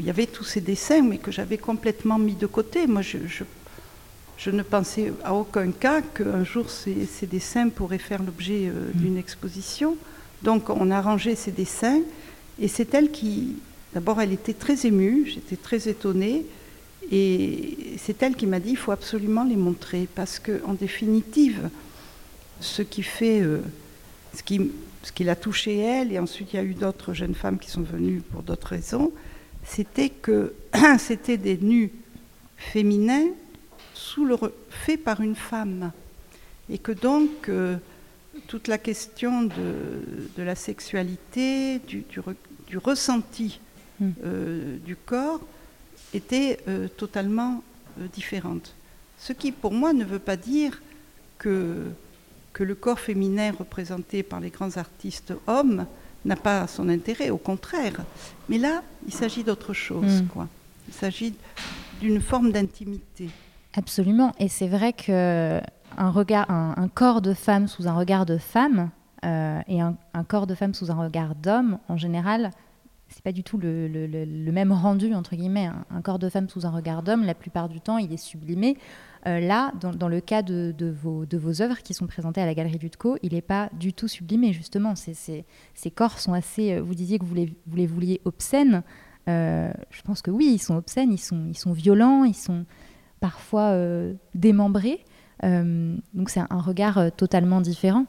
il 0.00 0.06
y 0.06 0.10
avait 0.10 0.26
tous 0.26 0.44
ces 0.44 0.62
dessins, 0.62 1.02
mais 1.02 1.18
que 1.18 1.30
j'avais 1.30 1.58
complètement 1.58 2.18
mis 2.18 2.34
de 2.34 2.46
côté. 2.46 2.86
Moi, 2.86 3.02
je, 3.02 3.18
je, 4.38 4.50
ne 4.50 4.62
pensais 4.62 5.12
à 5.22 5.34
aucun 5.34 5.70
cas 5.72 6.00
qu'un 6.00 6.42
jour 6.42 6.70
ces, 6.70 7.04
ces, 7.04 7.26
dessins 7.26 7.68
pourraient 7.68 7.98
faire 7.98 8.22
l'objet 8.22 8.68
euh, 8.68 8.90
mm. 8.94 8.98
d'une 8.98 9.18
exposition. 9.18 9.98
Donc, 10.42 10.70
on 10.70 10.90
a 10.90 11.02
rangé 11.02 11.36
ces 11.36 11.52
dessins, 11.52 12.00
et 12.58 12.66
c'est 12.66 12.94
elle 12.94 13.10
qui, 13.10 13.56
d'abord, 13.92 14.22
elle 14.22 14.32
était 14.32 14.54
très 14.54 14.86
émue, 14.86 15.26
j'étais 15.26 15.56
très 15.56 15.86
étonnée, 15.86 16.46
et 17.12 17.76
c'est 17.98 18.22
elle 18.22 18.34
qui 18.34 18.46
m'a 18.46 18.58
dit 18.58 18.70
il 18.70 18.78
faut 18.78 18.92
absolument 18.92 19.44
les 19.44 19.56
montrer, 19.56 20.08
parce 20.14 20.38
que, 20.38 20.62
en 20.64 20.72
définitive, 20.72 21.68
ce 22.60 22.80
qui 22.80 23.02
fait, 23.02 23.42
euh, 23.42 23.60
ce 24.34 24.42
qui, 24.42 24.72
ce 25.02 25.12
qui 25.12 25.24
l'a 25.24 25.36
touché 25.36 25.76
elle, 25.76 26.10
et 26.10 26.18
ensuite 26.18 26.54
il 26.54 26.56
y 26.56 26.58
a 26.58 26.64
eu 26.64 26.72
d'autres 26.72 27.12
jeunes 27.12 27.34
femmes 27.34 27.58
qui 27.58 27.70
sont 27.70 27.82
venues 27.82 28.22
pour 28.32 28.42
d'autres 28.42 28.68
raisons, 28.68 29.12
c'était 29.70 30.10
que 30.10 30.52
c'était 30.98 31.36
des 31.36 31.56
nus 31.56 31.92
féminins 32.56 33.28
sous 33.94 34.24
le, 34.24 34.36
faits 34.68 35.02
par 35.02 35.20
une 35.20 35.36
femme. 35.36 35.92
Et 36.68 36.78
que 36.78 36.92
donc, 36.92 37.48
euh, 37.48 37.76
toute 38.48 38.68
la 38.68 38.78
question 38.78 39.42
de, 39.42 40.42
la 40.42 40.54
sexualité, 40.54 41.78
du, 41.78 42.04
ressenti 42.78 43.60
hmm. 44.00 44.10
euh, 44.24 44.76
du 44.84 44.96
corps 44.96 45.40
était 46.14 46.58
euh, 46.68 46.88
totalement 46.88 47.62
différente. 48.12 48.74
Ce 49.18 49.32
qui, 49.32 49.52
pour 49.52 49.72
moi, 49.72 49.92
ne 49.92 50.04
veut 50.04 50.18
pas 50.18 50.36
dire 50.36 50.80
que, 51.38 51.86
que 52.52 52.64
le 52.64 52.74
corps 52.74 53.00
féminin 53.00 53.52
représenté 53.52 54.22
par 54.22 54.40
les 54.40 54.50
grands 54.50 54.76
artistes 54.76 55.32
hommes 55.46 55.86
n'a 56.24 56.36
pas 56.36 56.66
son 56.66 56.88
intérêt, 56.88 57.30
au 57.30 57.38
contraire. 57.38 58.04
Mais 58.48 58.58
là, 58.58 58.82
il 59.06 59.12
s'agit 59.12 59.44
d'autre 59.44 59.72
chose, 59.72 60.22
hmm. 60.22 60.26
quoi. 60.26 60.48
Il 60.88 60.94
s'agit 60.94 61.34
d'une 62.00 62.20
forme 62.20 62.52
d'intimité. 62.52 63.30
Absolument. 63.74 64.32
Et 64.38 64.48
c'est 64.48 64.68
vrai 64.68 64.92
que 64.92 65.60
un, 65.96 66.10
regard, 66.10 66.50
un, 66.50 66.88
corps 66.88 67.22
de 67.22 67.34
femme 67.34 67.68
sous 67.68 67.86
un 67.86 67.92
regard 67.92 68.26
de 68.26 68.38
femme 68.38 68.90
euh, 69.24 69.60
et 69.68 69.80
un, 69.80 69.96
corps 70.26 70.46
de 70.46 70.54
femme 70.54 70.74
sous 70.74 70.90
un 70.90 70.94
regard 70.94 71.34
d'homme, 71.34 71.78
en 71.88 71.96
général, 71.96 72.50
c'est 73.08 73.22
pas 73.22 73.32
du 73.32 73.42
tout 73.42 73.58
le, 73.58 74.50
même 74.50 74.72
rendu 74.72 75.14
entre 75.14 75.36
guillemets. 75.36 75.70
Un, 75.90 76.00
corps 76.02 76.18
de 76.18 76.28
femme 76.28 76.48
sous 76.48 76.66
un 76.66 76.70
regard 76.70 77.02
d'homme, 77.02 77.24
la 77.24 77.34
plupart 77.34 77.68
du 77.68 77.80
temps, 77.80 77.98
il 77.98 78.12
est 78.12 78.16
sublimé. 78.16 78.76
Euh, 79.26 79.38
là, 79.38 79.72
dans, 79.80 80.08
le 80.08 80.20
cas 80.20 80.42
de, 80.42 80.74
vos, 81.02 81.62
œuvres 81.62 81.82
qui 81.82 81.92
sont 81.92 82.06
présentées 82.06 82.40
à 82.40 82.46
la 82.46 82.54
Galerie 82.54 82.78
Dutco, 82.78 83.18
il 83.22 83.34
n'est 83.34 83.42
pas 83.42 83.68
du 83.78 83.92
tout 83.92 84.08
sublimé, 84.08 84.52
justement. 84.52 84.94
ces 84.94 85.44
corps 85.94 86.18
sont 86.18 86.32
assez. 86.32 86.72
Euh, 86.72 86.82
vous 86.82 86.94
disiez 86.94 87.18
que 87.18 87.24
vous 87.24 87.34
les, 87.34 87.86
vouliez 87.86 88.20
obscènes. 88.24 88.82
Euh, 89.28 89.72
je 89.90 90.02
pense 90.02 90.22
que 90.22 90.30
oui, 90.30 90.52
ils 90.54 90.58
sont 90.58 90.76
obscènes, 90.76 91.12
ils 91.12 91.18
sont, 91.18 91.72
violents, 91.72 92.24
ils 92.24 92.34
sont 92.34 92.64
parfois 93.20 93.76
démembrés. 94.34 95.04
donc 95.42 96.30
c'est 96.30 96.40
un 96.40 96.60
regard 96.60 97.14
totalement 97.16 97.60
différent. 97.60 98.06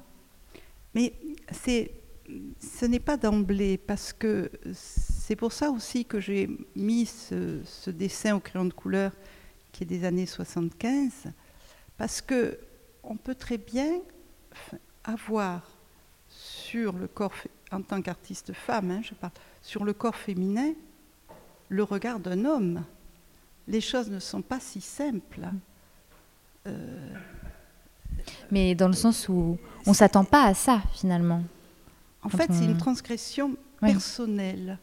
Mais 0.95 1.13
ce 2.59 2.85
n'est 2.85 2.99
pas 2.99 3.17
d'emblée, 3.17 3.77
parce 3.77 4.13
que 4.13 4.49
c'est 4.73 5.35
pour 5.35 5.51
ça 5.51 5.69
aussi 5.69 6.05
que 6.05 6.21
j'ai 6.21 6.49
mis 6.77 7.05
ce 7.05 7.89
dessin 7.89 8.37
au 8.37 8.39
crayon 8.39 8.65
de 8.65 8.73
couleur 8.73 9.11
qui 9.71 9.83
est 9.83 9.87
des 9.87 10.05
années 10.05 10.25
75, 10.25 11.31
parce 11.97 12.21
que 12.21 12.59
on 13.03 13.15
peut 13.15 13.35
très 13.35 13.57
bien 13.57 13.99
avoir 15.03 15.61
sur 16.29 16.93
le 16.93 17.07
corps, 17.07 17.33
en 17.71 17.81
tant 17.81 18.01
qu'artiste 18.01 18.53
femme, 18.53 18.91
hein, 18.91 19.01
je 19.03 19.13
parle, 19.13 19.33
sur 19.61 19.83
le 19.83 19.93
corps 19.93 20.15
féminin, 20.15 20.73
le 21.69 21.83
regard 21.83 22.19
d'un 22.19 22.45
homme. 22.45 22.83
Les 23.67 23.81
choses 23.81 24.09
ne 24.09 24.19
sont 24.19 24.41
pas 24.41 24.59
si 24.59 24.81
simples. 24.81 25.47
Euh, 26.67 27.13
Mais 28.51 28.75
dans 28.75 28.87
le 28.87 28.93
sens 28.93 29.29
où 29.29 29.57
on 29.85 29.91
ne 29.91 29.95
s'attend 29.95 30.25
pas 30.25 30.45
à 30.45 30.53
ça, 30.53 30.81
finalement. 30.93 31.43
En 32.23 32.29
fait, 32.29 32.51
c'est 32.51 32.65
une 32.65 32.77
transgression 32.77 33.55
personnelle. 33.79 34.77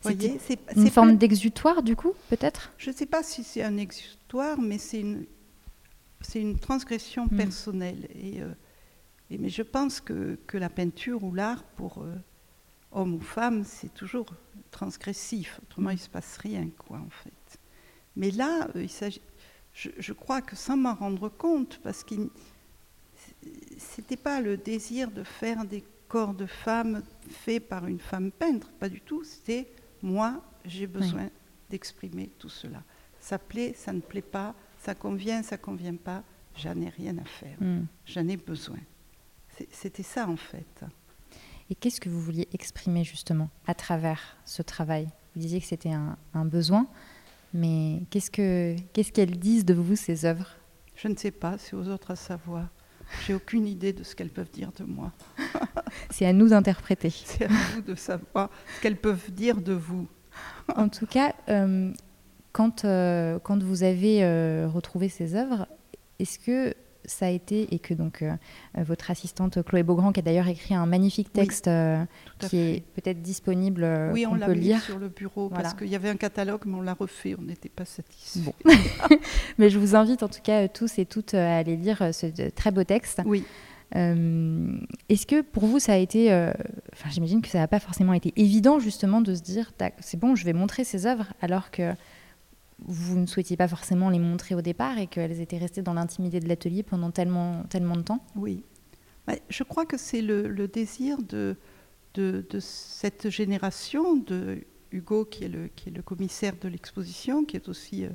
C'est 0.00 0.58
une 0.76 0.90
forme 0.90 1.16
d'exutoire, 1.16 1.82
du 1.82 1.96
coup, 1.96 2.12
peut-être? 2.28 2.72
Je 2.78 2.90
ne 2.90 2.94
sais 2.94 3.06
pas 3.06 3.22
si 3.22 3.44
c'est 3.44 3.62
un 3.62 3.76
exutoire, 3.76 4.60
mais 4.60 4.78
c'est 4.78 5.00
une, 5.00 5.26
une 6.34 6.58
transgression 6.58 7.26
hmm. 7.26 7.36
personnelle. 7.36 8.08
Et, 8.14 8.42
euh, 8.42 8.52
et, 9.30 9.38
mais 9.38 9.48
je 9.48 9.62
pense 9.62 10.00
que, 10.00 10.38
que 10.46 10.58
la 10.58 10.68
peinture 10.68 11.22
ou 11.24 11.34
l'art, 11.34 11.62
pour 11.62 12.02
euh, 12.02 12.14
homme 12.92 13.14
ou 13.14 13.20
femme, 13.20 13.64
c'est 13.64 13.92
toujours 13.94 14.26
transgressif. 14.70 15.60
Autrement, 15.62 15.90
il 15.90 15.96
ne 15.96 16.00
se 16.00 16.08
passe 16.08 16.36
rien, 16.38 16.68
quoi, 16.78 16.98
en 16.98 17.10
fait. 17.10 17.58
Mais 18.16 18.30
là, 18.30 18.68
euh, 18.76 18.82
il 18.82 18.90
s'agit, 18.90 19.22
je, 19.72 19.90
je, 19.98 20.12
crois 20.12 20.42
que 20.42 20.56
sans 20.56 20.76
m'en 20.76 20.94
rendre 20.94 21.28
compte, 21.28 21.80
parce 21.82 22.04
que 22.04 22.14
c'était 23.78 24.16
pas 24.16 24.40
le 24.40 24.56
désir 24.56 25.10
de 25.10 25.22
faire 25.22 25.64
des 25.64 25.84
corps 26.10 26.34
de 26.34 26.46
femme 26.46 27.02
fait 27.30 27.60
par 27.60 27.86
une 27.86 28.00
femme 28.00 28.32
peintre, 28.32 28.68
pas 28.80 28.88
du 28.88 29.00
tout. 29.00 29.22
C'était 29.22 29.68
moi, 30.02 30.42
j'ai 30.66 30.88
besoin 30.88 31.30
d'exprimer 31.70 32.30
tout 32.38 32.48
cela. 32.48 32.82
Ça 33.20 33.38
plaît, 33.38 33.74
ça 33.76 33.92
ne 33.92 34.00
plaît 34.00 34.20
pas, 34.20 34.54
ça 34.78 34.94
convient, 34.94 35.42
ça 35.42 35.56
convient 35.56 35.94
pas, 35.94 36.24
j'en 36.56 36.78
ai 36.80 36.88
rien 36.88 37.16
à 37.18 37.24
faire. 37.24 37.56
Hmm. 37.60 37.84
J'en 38.06 38.26
ai 38.26 38.36
besoin. 38.36 38.78
C'était 39.70 40.02
ça 40.02 40.28
en 40.28 40.36
fait. 40.36 40.84
Et 41.70 41.76
qu'est-ce 41.76 42.00
que 42.00 42.08
vous 42.08 42.20
vouliez 42.20 42.48
exprimer 42.52 43.04
justement 43.04 43.48
à 43.68 43.74
travers 43.74 44.36
ce 44.44 44.62
travail? 44.62 45.06
Vous 45.34 45.40
disiez 45.42 45.60
que 45.60 45.66
c'était 45.66 45.92
un, 45.92 46.44
besoin, 46.44 46.88
mais 47.54 48.02
qu'est-ce 48.10 48.30
qu'elles 48.30 49.38
disent 49.38 49.64
de 49.64 49.74
vous, 49.74 49.94
ces 49.94 50.24
œuvres? 50.24 50.56
Je 50.96 51.06
ne 51.06 51.16
sais 51.16 51.30
pas, 51.30 51.56
c'est 51.56 51.76
aux 51.76 51.86
autres 51.88 52.10
à 52.10 52.16
savoir. 52.16 52.68
J'ai 53.26 53.34
aucune 53.34 53.66
idée 53.66 53.92
de 53.92 54.02
ce 54.02 54.14
qu'elles 54.14 54.30
peuvent 54.30 54.50
dire 54.50 54.72
de 54.78 54.84
moi. 54.84 55.12
C'est 56.10 56.26
à 56.26 56.32
nous 56.32 56.48
d'interpréter. 56.48 57.10
C'est 57.10 57.44
à 57.44 57.48
vous 57.48 57.82
de 57.82 57.94
savoir 57.94 58.50
ce 58.76 58.82
qu'elles 58.82 58.96
peuvent 58.96 59.30
dire 59.30 59.60
de 59.60 59.72
vous. 59.72 60.08
en 60.76 60.88
tout 60.88 61.06
cas, 61.06 61.34
euh, 61.48 61.92
quand, 62.52 62.84
euh, 62.84 63.38
quand 63.38 63.62
vous 63.62 63.82
avez 63.82 64.24
euh, 64.24 64.68
retrouvé 64.68 65.08
ces 65.08 65.34
œuvres, 65.34 65.66
est-ce 66.18 66.38
que 66.38 66.74
ça 67.04 67.26
a 67.26 67.28
été, 67.28 67.74
et 67.74 67.78
que 67.78 67.94
donc 67.94 68.24
votre 68.76 69.10
assistante 69.10 69.62
Chloé 69.62 69.82
Beaugrand, 69.82 70.12
qui 70.12 70.20
a 70.20 70.22
d'ailleurs 70.22 70.48
écrit 70.48 70.74
un 70.74 70.86
magnifique 70.86 71.32
texte 71.32 71.68
qui 72.38 72.56
est 72.56 72.82
peut-être 72.94 73.22
disponible, 73.22 73.86
oui, 74.12 74.26
on, 74.26 74.32
on 74.32 74.34
l'a 74.34 74.48
lire 74.48 74.80
sur 74.82 74.98
le 74.98 75.08
bureau 75.08 75.48
parce 75.48 75.74
qu'il 75.74 75.88
y 75.88 75.96
avait 75.96 76.08
un 76.08 76.16
catalogue, 76.16 76.62
mais 76.66 76.76
on 76.76 76.82
l'a 76.82 76.94
refait, 76.94 77.34
on 77.38 77.42
n'était 77.42 77.68
pas 77.68 77.84
satisfait. 77.84 78.40
Bon. 78.40 78.54
mais 79.58 79.70
je 79.70 79.78
vous 79.78 79.94
invite 79.94 80.22
en 80.22 80.28
tout 80.28 80.42
cas 80.42 80.68
tous 80.68 80.98
et 80.98 81.06
toutes 81.06 81.34
à 81.34 81.58
aller 81.58 81.76
lire 81.76 81.98
ce 82.12 82.26
très 82.50 82.70
beau 82.70 82.84
texte. 82.84 83.22
Oui. 83.24 83.44
Euh, 83.96 84.78
Est-ce 85.08 85.26
que 85.26 85.40
pour 85.42 85.66
vous, 85.66 85.78
ça 85.78 85.94
a 85.94 85.96
été. 85.96 86.32
Euh, 86.32 86.52
enfin, 86.92 87.10
j'imagine 87.10 87.42
que 87.42 87.48
ça 87.48 87.58
n'a 87.58 87.68
pas 87.68 87.80
forcément 87.80 88.12
été 88.12 88.32
évident, 88.36 88.78
justement, 88.78 89.20
de 89.20 89.34
se 89.34 89.42
dire 89.42 89.72
c'est 90.00 90.18
bon, 90.18 90.34
je 90.34 90.44
vais 90.44 90.52
montrer 90.52 90.84
ces 90.84 91.06
œuvres, 91.06 91.26
alors 91.40 91.70
que 91.70 91.92
vous 92.86 93.18
ne 93.18 93.26
souhaitiez 93.26 93.56
pas 93.56 93.68
forcément 93.68 94.10
les 94.10 94.18
montrer 94.18 94.54
au 94.54 94.62
départ 94.62 94.98
et 94.98 95.06
qu'elles 95.06 95.40
étaient 95.40 95.58
restées 95.58 95.82
dans 95.82 95.94
l'intimité 95.94 96.40
de 96.40 96.48
l'atelier 96.48 96.82
pendant 96.82 97.10
tellement, 97.10 97.62
tellement 97.64 97.96
de 97.96 98.02
temps? 98.02 98.24
Oui. 98.36 98.62
Je 99.48 99.62
crois 99.62 99.86
que 99.86 99.96
c'est 99.96 100.22
le, 100.22 100.66
désir 100.66 101.18
de, 101.22 101.56
cette 102.60 103.30
génération, 103.30 104.16
de 104.16 104.64
Hugo, 104.92 105.24
qui 105.24 105.44
est 105.44 105.48
le, 105.48 106.02
commissaire 106.02 106.54
de 106.60 106.68
l'exposition, 106.68 107.44
qui 107.44 107.56
est 107.56 107.68
aussi 107.68 108.04
euh, 108.04 108.10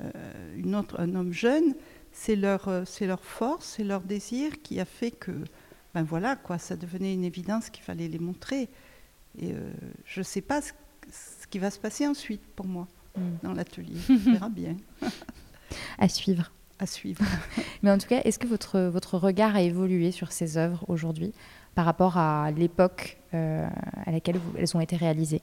euh, 0.00 0.82
un 0.96 1.14
homme 1.14 1.32
jeune, 1.32 1.74
c'est 2.12 2.36
leur, 2.36 2.68
euh, 2.68 2.82
c'est 2.84 3.06
leur 3.06 3.24
force, 3.24 3.74
c'est 3.76 3.84
leur 3.84 4.00
désir 4.00 4.60
qui 4.62 4.80
a 4.80 4.84
fait 4.84 5.12
que, 5.12 5.32
ben 5.94 6.02
voilà, 6.02 6.36
ça 6.58 6.76
devenait 6.76 7.14
une 7.14 7.24
évidence 7.24 7.70
qu'il 7.70 7.84
fallait 7.84 8.08
les 8.08 8.18
montrer. 8.18 8.68
Et 9.40 9.54
je 10.04 10.20
ne 10.20 10.24
sais 10.24 10.40
pas 10.40 10.60
ce, 10.60 10.72
qui 11.48 11.60
va 11.60 11.70
se 11.70 11.78
passer 11.78 12.06
ensuite 12.06 12.42
pour 12.56 12.66
moi 12.66 12.88
hmm. 13.16 13.38
dans 13.42 13.52
l'atelier. 13.52 14.00
On 14.10 14.32
verra 14.32 14.48
bien. 14.48 14.76
à 15.98 16.08
suivre. 16.08 16.50
À 16.78 16.86
suivre. 16.86 17.24
Mais 17.82 17.90
en 17.90 17.98
tout 17.98 18.08
cas, 18.08 18.20
est-ce 18.24 18.38
que 18.38 18.46
votre, 18.46 18.80
votre 18.80 19.18
regard 19.18 19.56
a 19.56 19.62
évolué 19.62 20.10
sur 20.10 20.32
ces 20.32 20.56
œuvres 20.56 20.84
aujourd'hui 20.88 21.32
par 21.74 21.84
rapport 21.84 22.16
à 22.16 22.50
l'époque 22.50 23.18
euh, 23.34 23.68
à 24.04 24.10
laquelle 24.10 24.40
elles 24.56 24.76
ont 24.76 24.80
été 24.80 24.96
réalisées? 24.96 25.42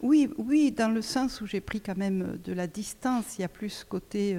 Oui, 0.00 0.28
oui, 0.36 0.72
dans 0.72 0.92
le 0.92 1.00
sens 1.00 1.40
où 1.40 1.46
j'ai 1.46 1.60
pris 1.60 1.80
quand 1.80 1.96
même 1.96 2.38
de 2.44 2.52
la 2.52 2.66
distance. 2.66 3.38
Il 3.38 3.42
y 3.42 3.44
a 3.44 3.48
plus 3.48 3.70
ce 3.70 3.84
côté 3.84 4.36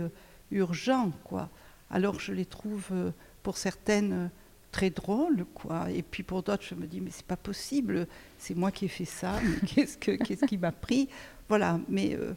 urgent, 0.54 1.12
quoi. 1.24 1.50
Alors 1.90 2.20
je 2.20 2.34
les 2.34 2.46
trouve, 2.46 2.88
euh, 2.92 3.12
pour 3.44 3.58
certaines, 3.58 4.14
euh, 4.14 4.28
très 4.72 4.90
drôles, 4.90 5.46
quoi. 5.54 5.92
Et 5.92 6.02
puis 6.02 6.24
pour 6.24 6.42
d'autres, 6.42 6.64
je 6.64 6.76
me 6.76 6.88
dis, 6.88 7.02
mais 7.02 7.12
c'est 7.12 7.26
pas 7.26 7.38
possible, 7.38 8.08
c'est 8.40 8.56
moi 8.56 8.72
qui 8.72 8.86
ai 8.86 8.88
fait 8.88 9.06
ça, 9.06 9.34
qu'est-ce, 9.68 9.98
que, 9.98 10.12
qu'est-ce 10.12 10.46
qui 10.46 10.58
m'a 10.58 10.72
pris? 10.72 11.10
Voilà, 11.50 11.80
mais 11.90 12.16
euh, 12.16 12.34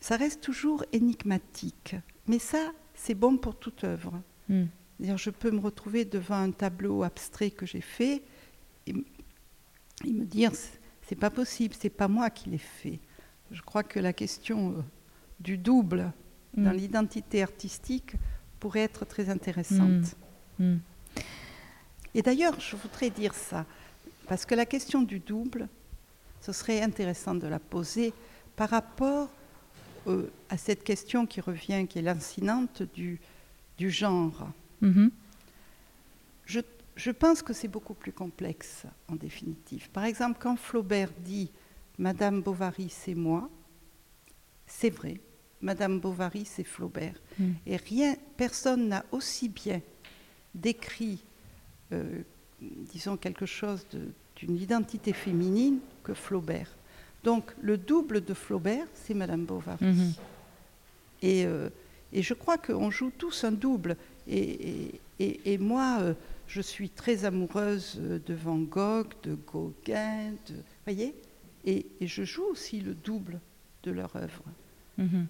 ça 0.00 0.16
reste 0.16 0.40
toujours 0.40 0.84
énigmatique. 0.92 1.96
Mais 2.26 2.38
ça, 2.38 2.72
c'est 2.94 3.14
bon 3.14 3.36
pour 3.36 3.56
toute 3.56 3.84
œuvre. 3.84 4.20
Hmm. 4.48 4.66
je 5.00 5.30
peux 5.30 5.50
me 5.50 5.60
retrouver 5.60 6.04
devant 6.04 6.36
un 6.36 6.50
tableau 6.50 7.02
abstrait 7.02 7.50
que 7.50 7.64
j'ai 7.64 7.80
fait 7.80 8.22
et, 8.86 8.92
me 8.92 10.24
dire, 10.24 10.52
c'est 11.02 11.14
pas 11.14 11.30
possible, 11.30 11.74
c'est 11.78 11.88
pas 11.88 12.08
moi 12.08 12.28
qui 12.28 12.50
l'ai 12.50 12.58
fait. 12.58 13.00
Je 13.50 13.62
crois 13.62 13.82
que 13.82 13.98
la 13.98 14.12
question 14.12 14.84
du 15.40 15.56
double 15.56 16.12
dans 16.56 16.72
mm. 16.72 16.76
l'identité 16.76 17.42
artistique 17.42 18.16
pourrait 18.60 18.80
être 18.80 19.04
très 19.04 19.30
intéressante. 19.30 20.16
Mm. 20.58 20.72
Mm. 20.72 20.80
Et 22.14 22.22
d'ailleurs, 22.22 22.60
je 22.60 22.76
voudrais 22.76 23.10
dire 23.10 23.34
ça, 23.34 23.66
parce 24.28 24.46
que 24.46 24.54
la 24.54 24.66
question 24.66 25.02
du 25.02 25.18
double, 25.18 25.68
ce 26.44 26.52
serait 26.52 26.82
intéressant 26.82 27.34
de 27.34 27.46
la 27.46 27.58
poser 27.58 28.12
par 28.54 28.68
rapport 28.68 29.30
euh, 30.06 30.30
à 30.50 30.58
cette 30.58 30.84
question 30.84 31.24
qui 31.26 31.40
revient, 31.40 31.86
qui 31.88 32.00
est 32.00 32.02
lancinante 32.02 32.82
du, 32.82 33.18
du 33.78 33.90
genre. 33.90 34.48
Mm-hmm. 34.82 35.10
Je, 36.44 36.60
je 36.96 37.10
pense 37.10 37.40
que 37.40 37.54
c'est 37.54 37.68
beaucoup 37.68 37.94
plus 37.94 38.12
complexe 38.12 38.84
en 39.08 39.14
définitive. 39.14 39.88
Par 39.88 40.04
exemple, 40.04 40.38
quand 40.38 40.56
Flaubert 40.56 41.10
dit 41.20 41.50
Madame 41.98 42.42
Bovary, 42.42 42.90
c'est 42.90 43.14
moi, 43.14 43.48
c'est 44.66 44.90
vrai, 44.90 45.20
Madame 45.62 45.98
Bovary, 45.98 46.44
c'est 46.44 46.64
Flaubert. 46.64 47.14
Hmm. 47.38 47.52
Et 47.66 47.76
rien, 47.76 48.16
personne 48.36 48.88
n'a 48.88 49.04
aussi 49.12 49.48
bien 49.48 49.80
décrit, 50.54 51.24
euh, 51.92 52.20
disons, 52.60 53.16
quelque 53.16 53.46
chose 53.46 53.86
d'une 54.36 54.56
identité 54.56 55.14
féminine 55.14 55.78
que 56.04 56.14
Flaubert. 56.14 56.68
Donc, 57.24 57.52
le 57.60 57.78
double 57.78 58.24
de 58.24 58.34
Flaubert, 58.34 58.86
c'est 58.94 59.14
Madame 59.14 59.44
Bovary. 59.44 59.84
Hmm. 59.84 60.12
Euh, 61.24 61.70
et, 62.12 62.22
je 62.22 62.34
crois 62.34 62.58
qu'on 62.58 62.90
joue 62.90 63.10
tous 63.16 63.44
un 63.44 63.52
double. 63.52 63.96
Et, 64.28 64.98
moi, 65.58 65.98
euh, 66.00 66.14
je 66.46 66.60
suis 66.60 66.90
très 66.90 67.24
amoureuse 67.24 67.98
de 67.98 68.34
Van 68.34 68.58
Gogh, 68.58 69.08
de 69.22 69.34
Gauguin, 69.34 70.32
de, 70.46 70.54
voyez? 70.84 71.14
Et, 71.64 71.86
je 72.00 72.24
joue 72.24 72.44
aussi 72.44 72.80
le 72.80 72.94
double 72.94 73.40
de 73.82 73.90
leur 73.90 74.14
œuvre. 74.16 74.42
Mhm. 74.98 75.26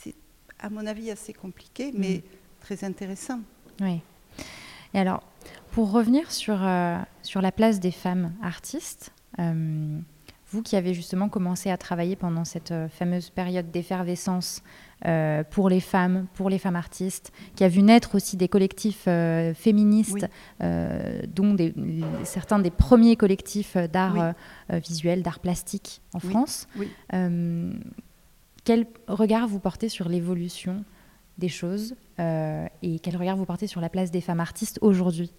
C'est 0.00 0.14
à 0.58 0.70
mon 0.70 0.86
avis 0.86 1.10
assez 1.10 1.34
compliqué, 1.34 1.92
mhm. 1.92 2.00
mais 2.00 2.22
très 2.60 2.84
intéressant. 2.84 3.40
Oui. 3.80 4.00
Et 4.94 4.98
alors, 4.98 5.22
pour 5.72 5.90
revenir 5.90 6.30
sur, 6.30 6.56
euh, 6.62 6.96
sur 7.22 7.42
la 7.42 7.52
place 7.52 7.80
des 7.80 7.90
femmes 7.90 8.32
artistes, 8.42 9.12
euh, 9.40 9.98
vous 10.54 10.62
qui 10.62 10.76
avez 10.76 10.94
justement 10.94 11.28
commencé 11.28 11.70
à 11.70 11.76
travailler 11.76 12.16
pendant 12.16 12.44
cette 12.44 12.70
euh, 12.70 12.88
fameuse 12.88 13.30
période 13.30 13.70
d'effervescence 13.70 14.62
pour 15.50 15.68
les 15.68 15.80
femmes, 15.80 16.26
pour 16.32 16.48
les 16.48 16.58
femmes 16.58 16.76
artistes, 16.76 17.30
qui 17.56 17.64
a 17.64 17.68
vu 17.68 17.82
naître 17.82 18.14
aussi 18.14 18.38
des 18.38 18.48
collectifs 18.48 19.02
féministes, 19.02 20.26
dont 20.60 21.56
certains 22.22 22.58
des 22.58 22.70
premiers 22.70 23.14
collectifs 23.14 23.76
d'art 23.76 24.32
visuel, 24.70 25.22
d'art 25.22 25.40
plastique 25.40 26.00
en 26.14 26.20
France. 26.20 26.68
Quel 28.64 28.86
regard 29.06 29.46
vous 29.46 29.58
portez 29.58 29.90
sur 29.90 30.08
l'évolution 30.08 30.84
des 31.38 31.48
choses 31.48 31.94
euh, 32.20 32.66
et 32.82 32.98
quel 32.98 33.16
regard 33.16 33.36
vous 33.36 33.44
portez 33.44 33.66
sur 33.66 33.80
la 33.80 33.88
place 33.88 34.10
des 34.10 34.20
femmes 34.20 34.40
artistes 34.40 34.78
aujourd'hui? 34.80 35.32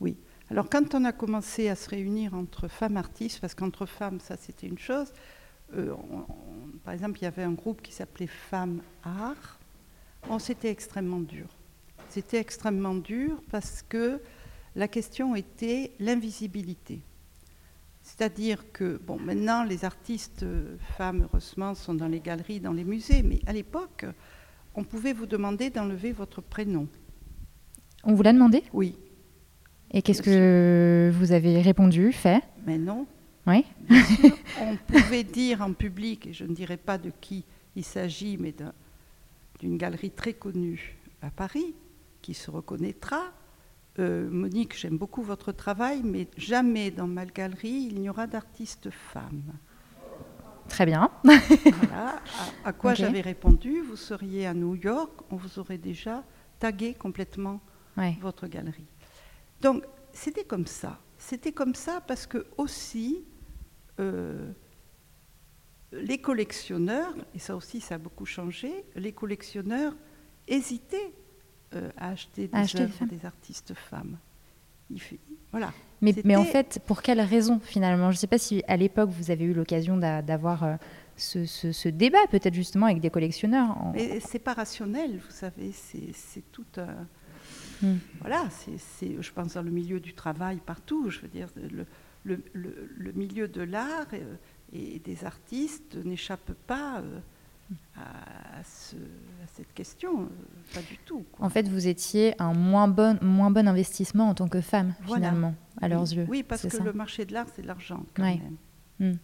Oui. 0.00 0.16
Alors 0.54 0.70
quand 0.70 0.94
on 0.94 1.04
a 1.04 1.10
commencé 1.10 1.68
à 1.68 1.74
se 1.74 1.90
réunir 1.90 2.32
entre 2.32 2.68
femmes 2.68 2.96
artistes, 2.96 3.40
parce 3.40 3.56
qu'entre 3.56 3.86
femmes, 3.86 4.20
ça 4.20 4.36
c'était 4.36 4.68
une 4.68 4.78
chose, 4.78 5.12
euh, 5.76 5.92
par 6.84 6.94
exemple, 6.94 7.18
il 7.18 7.24
y 7.24 7.26
avait 7.26 7.42
un 7.42 7.54
groupe 7.54 7.82
qui 7.82 7.90
s'appelait 7.90 8.28
Femmes 8.28 8.80
Art. 9.02 9.58
Bon, 10.28 10.38
c'était 10.38 10.70
extrêmement 10.70 11.18
dur. 11.18 11.48
C'était 12.08 12.38
extrêmement 12.38 12.94
dur 12.94 13.42
parce 13.50 13.82
que 13.82 14.20
la 14.76 14.86
question 14.86 15.34
était 15.34 15.90
l'invisibilité. 15.98 17.00
C'est-à-dire 18.04 18.70
que, 18.70 19.00
bon, 19.04 19.18
maintenant, 19.18 19.64
les 19.64 19.84
artistes 19.84 20.44
euh, 20.44 20.76
femmes, 20.96 21.22
heureusement, 21.24 21.74
sont 21.74 21.94
dans 21.94 22.06
les 22.06 22.20
galeries, 22.20 22.60
dans 22.60 22.72
les 22.72 22.84
musées, 22.84 23.24
mais 23.24 23.40
à 23.46 23.52
l'époque, 23.52 24.06
on 24.76 24.84
pouvait 24.84 25.14
vous 25.14 25.26
demander 25.26 25.70
d'enlever 25.70 26.12
votre 26.12 26.40
prénom. 26.40 26.86
On 28.04 28.14
vous 28.14 28.22
l'a 28.22 28.32
demandé? 28.32 28.62
Oui. 28.72 28.96
Et 29.96 30.02
qu'est-ce 30.02 30.22
que 30.22 31.12
vous 31.14 31.30
avez 31.30 31.62
répondu, 31.62 32.12
fait 32.12 32.42
Mais 32.66 32.78
non. 32.78 33.06
Oui. 33.46 33.64
on 34.60 34.76
pouvait 34.88 35.22
dire 35.22 35.62
en 35.62 35.72
public, 35.72 36.26
et 36.26 36.32
je 36.32 36.44
ne 36.44 36.52
dirai 36.52 36.76
pas 36.76 36.98
de 36.98 37.12
qui 37.20 37.44
il 37.76 37.84
s'agit, 37.84 38.36
mais 38.36 38.52
d'une 39.60 39.76
galerie 39.76 40.10
très 40.10 40.32
connue 40.32 40.96
à 41.22 41.30
Paris, 41.30 41.74
qui 42.22 42.34
se 42.34 42.50
reconnaîtra, 42.50 43.22
euh, 44.00 44.28
Monique, 44.28 44.76
j'aime 44.76 44.98
beaucoup 44.98 45.22
votre 45.22 45.52
travail, 45.52 46.00
mais 46.02 46.26
jamais 46.36 46.90
dans 46.90 47.06
ma 47.06 47.24
galerie 47.24 47.88
il 47.92 48.00
n'y 48.00 48.08
aura 48.08 48.26
d'artistes 48.26 48.90
femmes. 48.90 49.52
Très 50.68 50.86
bien. 50.86 51.08
voilà. 51.22 52.20
À, 52.64 52.72
quoi 52.72 52.94
j'avais 52.94 53.20
répondu 53.20 53.82
Vous 53.82 53.96
seriez 53.96 54.46
à 54.46 54.54
New 54.54 54.74
York, 54.74 55.12
on 55.30 55.36
vous 55.36 55.60
aurait 55.60 55.78
déjà 55.78 56.24
tagué 56.58 56.94
complètement 56.94 57.60
votre 58.20 58.48
galerie. 58.48 58.86
Donc, 59.64 59.82
c'était 60.12 60.44
comme 60.44 60.66
ça. 60.66 61.00
C'était 61.16 61.52
comme 61.52 61.74
ça 61.74 62.02
parce 62.06 62.26
que 62.26 62.46
aussi, 62.58 63.24
euh, 63.98 64.52
les 65.90 66.18
collectionneurs, 66.18 67.14
et 67.34 67.38
ça 67.38 67.56
aussi 67.56 67.80
ça 67.80 67.94
a 67.94 67.98
beaucoup 67.98 68.26
changé, 68.26 68.84
les 68.94 69.12
collectionneurs 69.12 69.94
hésitaient 70.46 71.14
euh, 71.74 71.90
à 71.96 72.10
acheter 72.10 72.46
des 72.46 72.76
œuvres 72.78 73.06
des 73.06 73.24
artistes 73.24 73.72
femmes. 73.72 74.18
voilà. 75.50 75.72
Mais, 76.02 76.14
mais, 76.26 76.36
en 76.36 76.44
fait, 76.44 76.78
pour 76.86 77.00
quelle 77.00 77.22
raison 77.22 77.58
finalement? 77.58 78.10
Je 78.10 78.16
ne 78.16 78.20
sais 78.20 78.26
pas 78.26 78.36
si 78.36 78.62
à 78.68 78.76
l'époque 78.76 79.08
vous 79.08 79.30
avez 79.30 79.46
eu 79.46 79.54
l'occasion 79.54 79.96
d'avoir 79.96 80.62
euh, 80.62 80.76
ce, 81.16 81.46
ce, 81.46 81.88
débat, 81.88 82.18
peut-être 82.30 82.52
justement 82.52 82.84
avec 82.84 83.00
des 83.00 83.08
collectionneurs. 83.08 83.74
Mais 83.94 84.20
c'est 84.20 84.40
pas 84.40 84.52
rationnel, 84.52 85.20
vous 85.24 85.32
savez, 85.32 85.72
c'est 85.72 86.52
tout 86.52 86.66
un. 86.76 87.06
Mm. 87.84 87.98
Voilà, 88.20 88.48
c'est, 88.50 89.20
je 89.20 89.32
pense, 89.32 89.54
dans 89.54 89.62
le 89.62 89.70
milieu 89.70 90.00
du 90.00 90.14
travail, 90.14 90.60
partout. 90.64 91.10
Je 91.10 91.20
veux 91.20 91.28
dire, 91.28 91.48
le, 91.56 91.86
le, 92.24 93.12
milieu 93.12 93.48
de 93.48 93.62
l'art 93.62 94.06
et, 94.72 94.98
des 94.98 95.24
artistes 95.24 95.96
n'échappe 96.04 96.52
pas 96.66 97.02
à, 97.96 98.62
cette 98.64 99.72
question, 99.74 100.22
euh, 100.22 100.26
pas 100.74 100.80
du 100.80 100.98
tout. 101.04 101.24
En 101.38 101.48
fait, 101.48 101.68
vous 101.68 101.86
étiez 101.86 102.34
un 102.40 102.52
moins 102.52 102.88
bon, 102.88 103.18
moins 103.22 103.50
bon 103.50 103.68
investissement 103.68 104.28
en 104.28 104.34
tant 104.34 104.48
que 104.48 104.60
femme, 104.60 104.94
finalement, 105.04 105.54
à 105.80 105.88
leurs 105.88 106.12
yeux. 106.12 106.26
Oui, 106.28 106.42
parce 106.42 106.66
que 106.66 106.82
le 106.82 106.92
marché 106.92 107.24
de 107.24 107.32
l'art, 107.32 107.46
c'est 107.54 107.62
de 107.62 107.66
l'argent, 107.66 108.04
quand 108.14 108.24
même. 108.24 108.56
Hmm. 108.98 109.18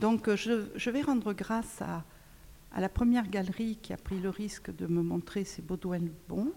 Donc, 0.00 0.28
euh, 0.28 0.36
je, 0.36 0.66
je, 0.74 0.90
vais 0.90 1.02
rendre 1.02 1.32
grâce 1.32 1.80
à, 1.82 2.04
à, 2.72 2.80
la 2.80 2.88
première 2.88 3.28
galerie 3.28 3.78
qui 3.80 3.92
a 3.92 3.96
pris 3.96 4.20
le 4.20 4.30
risque 4.30 4.74
de 4.74 4.86
me 4.86 5.02
montrer 5.02 5.44
ses 5.44 5.62
Baudouin 5.62 6.00
Bon, 6.28 6.52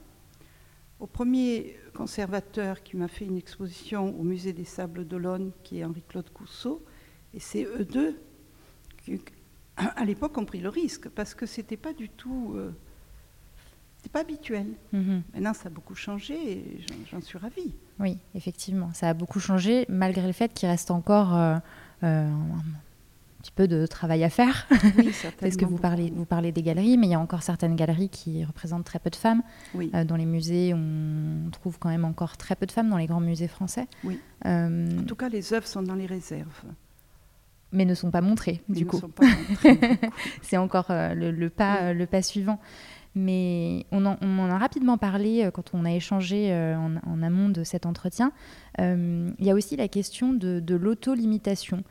au 0.99 1.07
premier 1.07 1.77
conservateur 1.93 2.83
qui 2.83 2.97
m'a 2.97 3.07
fait 3.07 3.25
une 3.25 3.37
exposition 3.37 4.17
au 4.19 4.23
musée 4.23 4.53
des 4.53 4.63
Sables 4.63 5.05
d'Olonne, 5.05 5.51
qui 5.63 5.79
est 5.79 5.85
Henri-Claude 5.85 6.29
Cousseau, 6.31 6.83
et 7.33 7.39
c'est 7.39 7.63
eux 7.63 7.85
deux 7.85 8.17
à 9.77 10.05
l'époque, 10.05 10.37
ont 10.37 10.45
pris 10.45 10.59
le 10.59 10.69
risque 10.69 11.09
parce 11.09 11.33
que 11.35 11.45
c'était 11.45 11.77
pas 11.77 11.93
du 11.93 12.09
tout. 12.09 12.53
Euh, 12.55 12.71
pas 14.11 14.19
habituel. 14.19 14.67
Mhm. 14.93 15.23
Maintenant, 15.33 15.53
ça 15.55 15.67
a 15.67 15.69
beaucoup 15.71 15.95
changé 15.95 16.35
et 16.51 16.85
j'en 17.11 17.21
suis 17.21 17.39
ravie. 17.39 17.73
Oui, 17.99 18.19
effectivement, 18.35 18.93
ça 18.93 19.09
a 19.09 19.13
beaucoup 19.15 19.39
changé 19.39 19.87
malgré 19.89 20.27
le 20.27 20.31
fait 20.31 20.53
qu'il 20.53 20.69
reste 20.69 20.91
encore 20.91 21.35
euh, 21.35 21.57
euh, 22.03 22.29
petit 23.45 23.51
peu 23.51 23.67
de 23.67 23.85
travail 23.85 24.23
à 24.23 24.29
faire. 24.29 24.67
Oui, 24.97 25.13
Parce 25.39 25.55
que 25.55 25.65
vous 25.65 25.77
parlez, 25.77 26.11
vous 26.15 26.25
parlez 26.25 26.51
des 26.51 26.63
galeries, 26.63 26.97
mais 26.97 27.07
il 27.07 27.11
y 27.11 27.15
a 27.15 27.19
encore 27.19 27.43
certaines 27.43 27.75
galeries 27.75 28.09
qui 28.09 28.43
représentent 28.43 28.85
très 28.85 28.99
peu 28.99 29.09
de 29.09 29.15
femmes. 29.15 29.43
Oui. 29.73 29.91
dans 30.05 30.15
les 30.15 30.25
musées, 30.25 30.73
on 30.73 31.49
trouve 31.51 31.77
quand 31.77 31.89
même 31.89 32.05
encore 32.05 32.37
très 32.37 32.55
peu 32.55 32.65
de 32.65 32.71
femmes 32.71 32.89
dans 32.89 32.97
les 32.97 33.07
grands 33.07 33.19
musées 33.19 33.47
français. 33.47 33.87
Oui. 34.03 34.19
en 34.43 35.03
tout 35.07 35.15
cas, 35.15 35.29
les 35.29 35.53
œuvres 35.53 35.67
sont 35.67 35.83
dans 35.83 35.95
les 35.95 36.07
réserves 36.07 36.63
mais 37.75 37.85
ne 37.85 37.93
sont 37.93 38.11
pas 38.11 38.21
montrés, 38.21 38.61
du 38.69 38.85
coup. 38.85 39.01
c'est 40.41 40.57
encore 40.57 40.87
euh, 40.89 41.13
le, 41.13 41.49
pas, 41.49 41.81
euh, 41.81 41.93
le 41.93 42.05
pas 42.07 42.21
suivant. 42.21 42.59
Mais 43.17 43.85
on 43.91 44.05
en, 44.05 44.17
on 44.21 44.39
en 44.39 44.49
a 44.49 44.57
rapidement 44.57 44.97
parlé 44.97 45.45
euh, 45.45 45.51
quand 45.51 45.71
on 45.73 45.85
a 45.85 45.91
échangé 45.91 46.53
en, 46.53 47.21
amont 47.21 47.49
de 47.49 47.63
cet 47.63 47.85
entretien. 47.85 48.31
Il 48.79 49.33
y 49.39 49.51
a 49.51 49.53
aussi 49.53 49.75
la 49.75 49.87
question 49.87 50.33
de, 50.33 50.59
de 50.59 50.75
l'auto-limitation. 50.75 51.83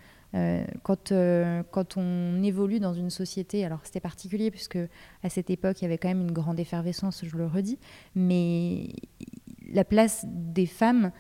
Quand, 0.83 1.13
quand 1.71 1.97
on 1.97 2.43
évolue 2.43 2.81
dans 2.81 2.95
une 2.95 3.11
société, 3.11 3.65
alors 3.65 3.81
c'était 3.85 4.01
particulier 4.01 4.51
puisque 4.51 4.79
à 5.23 5.29
cette 5.29 5.49
époque 5.51 5.81
il 5.81 5.85
y 5.85 5.87
avait 5.87 5.99
quand 5.99 6.09
même 6.09 6.23
une 6.23 6.33
grande 6.33 6.59
effervescence, 6.59 7.25
je 7.25 7.37
le 7.37 7.47
redis, 7.47 7.79
mais 8.15 8.89
la 9.73 9.85
place 9.85 10.25
des 10.27 10.67
femmes 10.67 11.13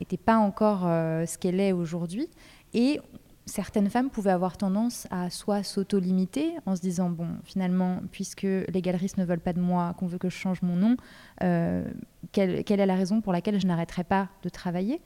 n'était 0.00 0.18
pas 0.18 0.36
encore 0.36 0.82
ce 0.82 1.38
qu'elle 1.38 1.60
est 1.60 1.72
aujourd'hui. 1.72 2.28
Et 2.74 3.00
certaines 3.48 3.90
femmes 3.90 4.10
pouvaient 4.10 4.30
avoir 4.30 4.56
tendance 4.56 5.08
à 5.10 5.30
soit 5.30 5.62
s'auto-limiter 5.62 6.54
en 6.66 6.76
se 6.76 6.80
disant 6.80 7.10
bon 7.10 7.28
finalement 7.44 8.00
puisque 8.12 8.42
les 8.42 8.82
galeristes 8.82 9.16
ne 9.16 9.24
veulent 9.24 9.40
pas 9.40 9.52
de 9.52 9.60
moi 9.60 9.94
qu'on 9.98 10.06
veut 10.06 10.18
que 10.18 10.28
je 10.28 10.36
change 10.36 10.62
mon 10.62 10.76
nom 10.76 10.96
euh, 11.42 11.84
quelle, 12.32 12.62
est 12.68 12.86
la 12.86 12.94
raison 12.94 13.20
pour 13.20 13.32
laquelle 13.32 13.60
je 13.60 13.66
n'arrêterai 13.66 14.04
pas 14.04 14.28
de 14.42 14.48
travailler? 14.48 15.00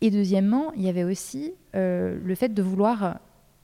Et 0.00 0.10
deuxièmement 0.10 0.72
il 0.74 0.82
y 0.82 0.88
avait 0.88 1.04
aussi 1.04 1.52
euh, 1.74 2.18
le 2.22 2.34
fait 2.34 2.50
de 2.50 2.62
vouloir 2.62 3.20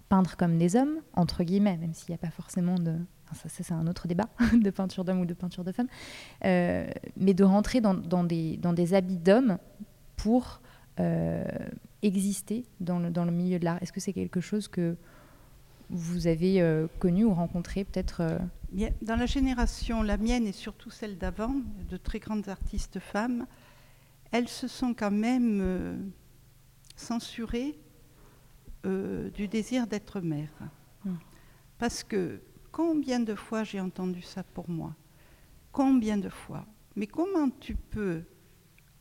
peindre 0.09 0.37
comme 0.37 0.59
des 0.59 0.77
hommes 0.77 1.01
entre 1.14 1.44
guillemets 1.44 1.77
même 1.77 1.94
s'il 1.94 2.11
n'y 2.11 2.14
a 2.14 2.18
pas 2.18 2.31
forcément 2.31 2.77
de 2.77 2.94
ça, 3.33 3.49
c'est 3.49 3.72
un 3.72 3.87
autre 3.88 4.07
débat 4.07 4.29
de 4.53 4.70
peinture 4.70 5.05
d'homme 5.05 5.20
ou 5.20 5.27
de 5.27 5.35
peinture 5.35 5.64
de 5.64 5.72
femme 5.72 5.88
euh, 6.44 6.87
mais 7.16 7.35
de 7.35 7.44
rentrer 7.44 7.81
dans, 7.81 7.94
des, 8.25 8.94
habits 8.94 9.18
d'hommes 9.18 9.59
pour 10.16 10.61
exister 12.03 12.64
dans 12.81 12.99
le, 12.99 13.31
milieu 13.31 13.59
de 13.59 13.64
l'art. 13.64 13.83
Est-ce 13.83 13.92
que 13.92 14.01
c'est 14.01 14.12
quelque 14.12 14.40
chose 14.40 14.68
que 14.68 14.96
vous 15.90 16.27
avez 16.27 16.61
euh, 16.61 16.87
connu 16.99 17.25
ou 17.25 17.33
rencontré 17.35 17.85
peut-être 17.85 18.20
euh? 18.20 18.38
Dans 19.03 19.16
la 19.16 19.27
génération, 19.27 20.03
la 20.03 20.16
mienne 20.16 20.46
et 20.46 20.53
surtout 20.53 20.90
celle 20.90 21.16
d'avant, 21.16 21.55
de 21.88 21.96
très 21.96 22.18
grandes 22.18 22.49
artistes 22.49 22.99
femmes, 22.99 23.46
elles 24.33 24.49
se 24.49 24.68
sont 24.68 24.92
quand 24.92 25.12
même 25.12 26.03
euh, 26.96 27.02
censurées 27.04 27.78
du 29.35 29.48
désir 29.48 29.87
d'être 29.87 30.20
mère. 30.20 30.52
Hmm. 31.04 31.16
Parce 31.76 32.04
que 32.04 32.40
combien 32.70 33.18
de 33.18 33.35
fois 33.35 33.64
j'ai 33.64 33.80
entendu 33.80 34.22
ça 34.22 34.44
pour 34.44 34.70
moi? 34.70 34.94
Combien 35.72 36.16
de 36.16 36.28
fois? 36.28 36.64
Mais 36.94 37.09
comment 37.09 37.50
tu 37.50 37.74
peux 37.74 38.22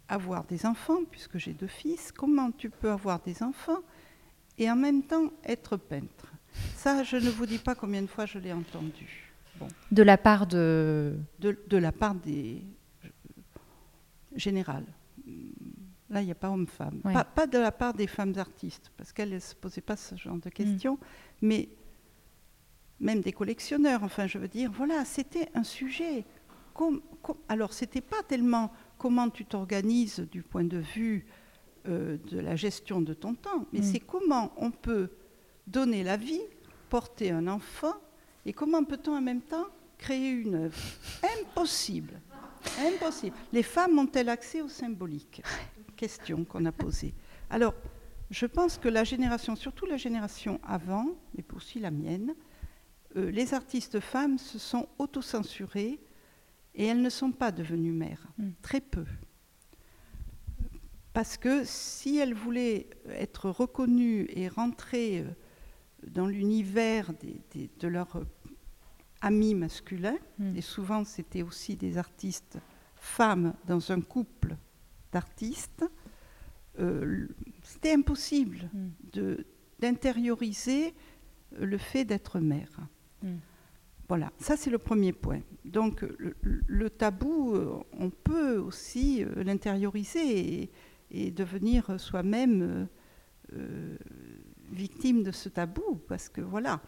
avoir 0.07 0.43
des 0.45 0.65
enfants, 0.65 1.03
puisque 1.09 1.37
j'ai 1.37 1.53
deux 1.53 1.67
fils, 1.67 2.11
comment 2.11 2.51
tu 2.51 2.71
peux 2.71 2.89
avoir 2.89 3.19
des 3.21 3.43
enfants 3.43 3.81
et 4.57 4.69
en 4.71 4.75
même 4.75 5.03
temps 5.03 5.31
être 5.43 5.77
peintre? 5.77 6.33
Ça, 6.75 7.03
je 7.03 7.17
ne 7.17 7.29
vous 7.29 7.45
dis 7.45 7.59
pas 7.59 7.75
combien 7.75 8.01
de 8.01 8.07
fois 8.07 8.25
je 8.25 8.39
l'ai 8.39 8.53
entendu. 8.53 9.31
Bon. 9.59 9.67
De 9.91 10.03
la 10.03 10.17
part 10.17 10.47
de... 10.47 11.15
De, 11.39 11.77
la 11.77 11.91
part 11.91 12.15
des... 12.15 12.63
générales. 14.35 14.87
Là, 16.09 16.21
il 16.21 16.25
n'y 16.25 16.31
a 16.31 16.35
pas 16.35 16.49
homme-femme. 16.49 17.01
Pas, 17.35 17.47
de 17.47 17.57
la 17.57 17.71
part 17.71 17.93
des 17.93 18.07
femmes 18.07 18.33
artistes, 18.37 18.91
parce 18.95 19.11
qu'elles 19.11 19.31
ne 19.31 19.39
se 19.39 19.55
posaient 19.55 19.81
pas 19.81 19.95
ce 19.95 20.15
genre 20.15 20.37
de 20.37 20.49
questions, 20.49 20.95
mm. 20.95 20.97
mais 21.41 21.69
même 22.99 23.21
des 23.21 23.31
collectionneurs, 23.31 24.03
enfin, 24.03 24.27
je 24.27 24.37
veux 24.37 24.47
dire, 24.47 24.71
voilà, 24.71 25.03
c'était 25.03 25.49
un 25.55 25.63
sujet. 25.63 26.25
Alors, 26.77 26.91
ce 27.25 27.31
alors, 27.49 27.73
c'était 27.73 28.01
pas 28.01 28.21
tellement 28.27 28.71
comment 28.97 29.29
tu 29.29 29.45
t'organises 29.45 30.19
du 30.31 30.43
point 30.43 30.63
de 30.63 30.77
vue 30.77 31.25
euh, 31.87 32.17
de 32.29 32.39
la 32.39 32.55
gestion 32.55 33.01
de 33.01 33.13
ton 33.13 33.33
temps, 33.33 33.65
mais 33.73 33.79
mm. 33.79 33.83
c'est 33.83 33.99
comment 33.99 34.53
on 34.57 34.71
peut 34.71 35.09
donner 35.65 36.03
la 36.03 36.17
vie, 36.17 36.41
porter 36.89 37.31
un 37.31 37.47
enfant, 37.47 37.95
et 38.45 38.53
comment 38.53 38.83
peut-on 38.83 39.17
en 39.17 39.21
même 39.21 39.41
temps 39.41 39.65
créer 39.97 40.29
une 40.29 40.55
œuvre 40.55 40.77
Impossible. 41.39 42.21
Impossible. 42.79 43.35
Les 43.51 43.63
femmes 43.63 43.97
ont-elles 43.97 44.29
accès 44.29 44.61
au 44.61 44.67
symbolique 44.67 45.41
Question 45.95 46.43
qu'on 46.45 46.65
a 46.65 46.71
posée. 46.71 47.13
Alors, 47.49 47.73
je 48.31 48.45
pense 48.45 48.77
que 48.77 48.89
la 48.89 49.03
génération, 49.03 49.55
surtout 49.55 49.85
la 49.85 49.97
génération 49.97 50.59
avant, 50.63 51.07
mais 51.35 51.45
aussi 51.53 51.79
la 51.79 51.91
mienne, 51.91 52.33
euh, 53.15 53.31
les 53.31 53.53
artistes 53.53 53.99
femmes 53.99 54.37
se 54.37 54.59
sont 54.59 54.87
autocensurées 54.97 55.99
et 56.73 56.85
elles 56.85 57.01
ne 57.01 57.09
sont 57.09 57.31
pas 57.31 57.51
devenues 57.51 57.91
mères, 57.91 58.27
hmm. 58.37 58.49
très 58.61 58.81
peu. 58.81 59.05
Parce 61.13 61.37
que 61.37 61.63
si 61.63 62.17
elles 62.17 62.33
voulaient 62.33 62.89
être 63.07 63.49
reconnues 63.49 64.27
et 64.29 64.49
rentrer 64.49 65.19
euh, 65.19 65.29
dans 66.07 66.27
l'univers 66.27 67.13
de 67.79 67.87
leurs 67.87 68.21
amis 69.21 69.55
masculins, 69.55 70.17
hmm. 70.39 70.57
et 70.57 70.61
souvent 70.61 71.05
c'était 71.05 71.43
aussi 71.43 71.75
des 71.75 71.97
artistes 71.97 72.57
femmes 72.95 73.53
dans 73.65 73.91
un 73.91 74.01
couple 74.01 74.57
d'artistes, 75.15 75.85
euh, 76.79 77.27
c'était 77.63 77.93
impossible 77.93 78.69
hmm. 78.73 79.35
d'intérioriser 79.79 80.93
le 81.57 81.77
fait 81.77 82.03
d'être 82.05 82.39
mère. 82.39 82.81
Voilà, 84.07 84.31
ça 84.37 84.55
c'est 84.55 84.69
le 84.69 84.77
premier 84.77 85.13
point. 85.13 85.41
Donc 85.63 86.05
le, 86.41 86.89
tabou, 86.89 87.55
euh, 87.55 87.79
on 87.93 88.11
peut 88.11 88.57
aussi 88.57 89.23
euh, 89.23 89.43
l'intérioriser 89.43 90.69
et, 91.11 91.31
devenir 91.31 91.99
soi-même 91.99 92.87
euh, 93.53 93.97
victime 94.71 95.23
de 95.23 95.31
ce 95.31 95.49
tabou, 95.49 96.01
parce 96.07 96.29
que 96.29 96.41
voilà. 96.41 96.81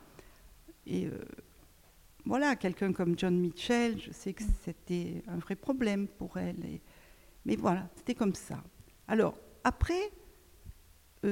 Et 0.86 1.10
voilà, 2.26 2.56
quelqu'un 2.56 2.94
comme 2.94 3.18
John 3.18 3.38
Mitchell, 3.38 4.00
je 4.00 4.12
sais 4.12 4.34
que 4.34 4.44
c'était 4.64 5.24
un 5.28 5.38
vrai 5.38 5.56
problème 5.56 6.08
pour 6.08 6.38
elle. 6.38 6.80
Mais 7.48 7.56
voilà, 7.56 7.90
c'était 7.96 8.14
comme 8.14 8.36
ça. 8.36 8.62
Alors, 9.08 9.40
après, 9.64 10.12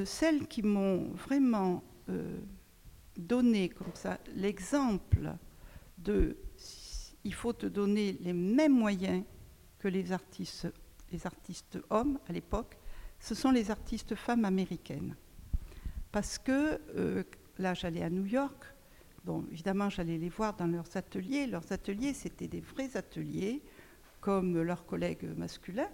celles 0.06 0.47
qui 0.47 0.63
m'ont 0.63 1.12
vraiment 1.12 1.84
donné 3.17 3.69
comme 3.69 3.93
ça 3.93 4.17
l'exemple 4.36 5.36
de 5.98 6.37
il 7.25 7.33
faut 7.33 7.54
te 7.54 7.65
donner 7.65 8.13
les 8.21 8.33
mêmes 8.33 8.77
moyens 8.77 9.23
que 9.79 9.87
les 9.87 10.12
artistes, 10.12 10.67
les 11.12 11.25
artistes 11.25 11.79
hommes 11.89 12.19
à 12.29 12.31
l'époque, 12.31 12.77
ce 13.19 13.33
sont 13.33 13.52
les 13.52 13.71
artistes 13.71 14.15
femmes 14.15 14.46
américaines. 14.46 15.15
Parce 16.12 16.37
que 16.37 16.79
euh, 16.96 17.23
là, 17.58 17.73
j'allais 17.73 18.04
à 18.04 18.10
New 18.10 18.25
York, 18.25 18.63
bon, 19.23 19.46
évidemment, 19.52 19.89
j'allais 19.89 20.17
les 20.17 20.29
voir 20.29 20.56
dans 20.56 20.67
leurs 20.67 20.96
ateliers. 20.96 21.48
Leurs 21.48 21.71
ateliers, 21.71 22.13
c'était 22.13 22.48
des 22.48 22.62
vrais 22.62 22.96
ateliers, 22.96 23.63
comme 24.21 24.62
leurs 24.62 24.85
collègues 24.85 25.25
masculins, 25.35 25.89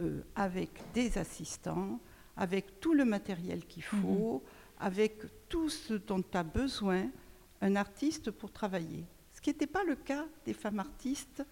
euh, 0.00 0.22
avec 0.34 0.70
des 0.92 1.18
assistants, 1.18 2.00
avec 2.36 2.80
tout 2.80 2.94
le 2.94 3.04
matériel 3.04 3.64
qu'il 3.66 3.84
faut, 3.84 4.42
mhm. 4.44 4.84
avec 4.86 5.22
tout 5.48 5.68
ce 5.68 5.94
dont 5.94 6.24
as 6.32 6.42
besoin, 6.42 7.10
un 7.60 7.76
artiste 7.76 8.30
pour 8.30 8.50
travailler 8.50 9.06
qui 9.44 9.50
n'était 9.50 9.66
pas 9.66 9.84
le 9.84 9.94
cas 9.94 10.24
des 10.46 10.54
femmes 10.54 10.78
artistes 10.78 11.44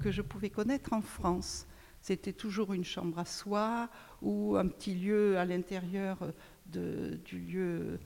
que 0.00 0.12
je 0.12 0.22
pouvais 0.22 0.50
connaître 0.50 0.92
en 0.92 1.02
France. 1.02 1.66
C'était 2.00 2.32
toujours 2.32 2.72
une 2.72 2.84
chambre 2.84 3.18
à 3.18 3.24
soi 3.24 3.90
ou 4.22 4.54
un 4.56 4.68
petit 4.68 4.94
lieu 4.94 5.36
à 5.36 5.44
l'intérieur 5.44 6.32
du 6.66 7.40
lieu 7.40 7.98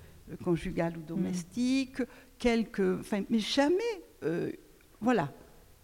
conjugal 0.43 0.97
ou 0.97 1.03
domestique, 1.03 2.03
quelques, 2.39 3.01
enfin, 3.01 3.23
mais 3.29 3.39
jamais, 3.39 4.03
euh, 4.23 4.51
voilà. 5.03 5.31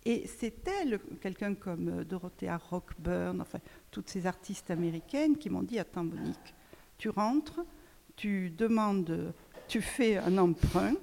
Et 0.07 0.27
c'est 0.27 0.67
elle, 0.67 0.99
quelqu'un 1.21 1.55
comme 1.55 2.05
Dorothea 2.05 2.57
Rockburn, 2.57 3.43
enfin, 3.43 3.59
toutes 3.91 4.09
ces 4.09 4.27
artistes 4.27 4.71
américaines 4.71 5.37
qui 5.37 5.51
m'ont 5.51 5.63
dit, 5.63 5.79
attends 5.79 6.05
Monique, 6.05 6.55
tu 6.99 7.09
rentres, 7.09 7.61
tu 8.17 8.51
demandes, 8.51 9.33
tu 9.69 9.81
fais 9.81 10.17
un 10.17 10.39
emprunt, 10.39 10.95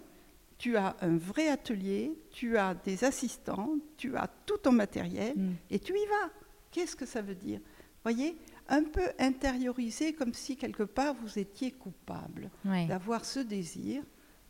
tu 0.58 0.78
as 0.78 0.96
un 1.02 1.18
vrai 1.18 1.50
atelier, 1.50 2.12
tu 2.32 2.58
as 2.58 2.74
des 2.74 3.04
assistants, 3.04 3.76
tu 3.98 4.16
as 4.16 4.28
tout 4.46 4.58
ton 4.58 4.72
matériel 4.72 5.38
mm. 5.38 5.54
et 5.70 5.80
tu 5.80 5.94
y 5.94 6.06
vas. 6.06 6.32
Qu'est-ce 6.72 6.96
que 6.96 7.06
ça 7.06 7.22
veut 7.22 7.36
dire? 7.36 7.60
Voyez, 8.04 8.38
un 8.70 8.84
peu 8.84 9.08
intérioriser 9.20 10.14
comme 10.14 10.34
si 10.34 10.58
quelque 10.58 10.84
part 10.84 11.14
vous 11.16 11.40
étiez 11.40 11.72
coupable 11.72 12.50
d'avoir 12.64 13.26
ce 13.26 13.40
désir 13.40 14.04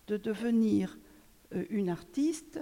de 0.07 0.17
devenir 0.17 0.97
euh, 1.53 1.65
une 1.69 1.89
artiste 1.89 2.59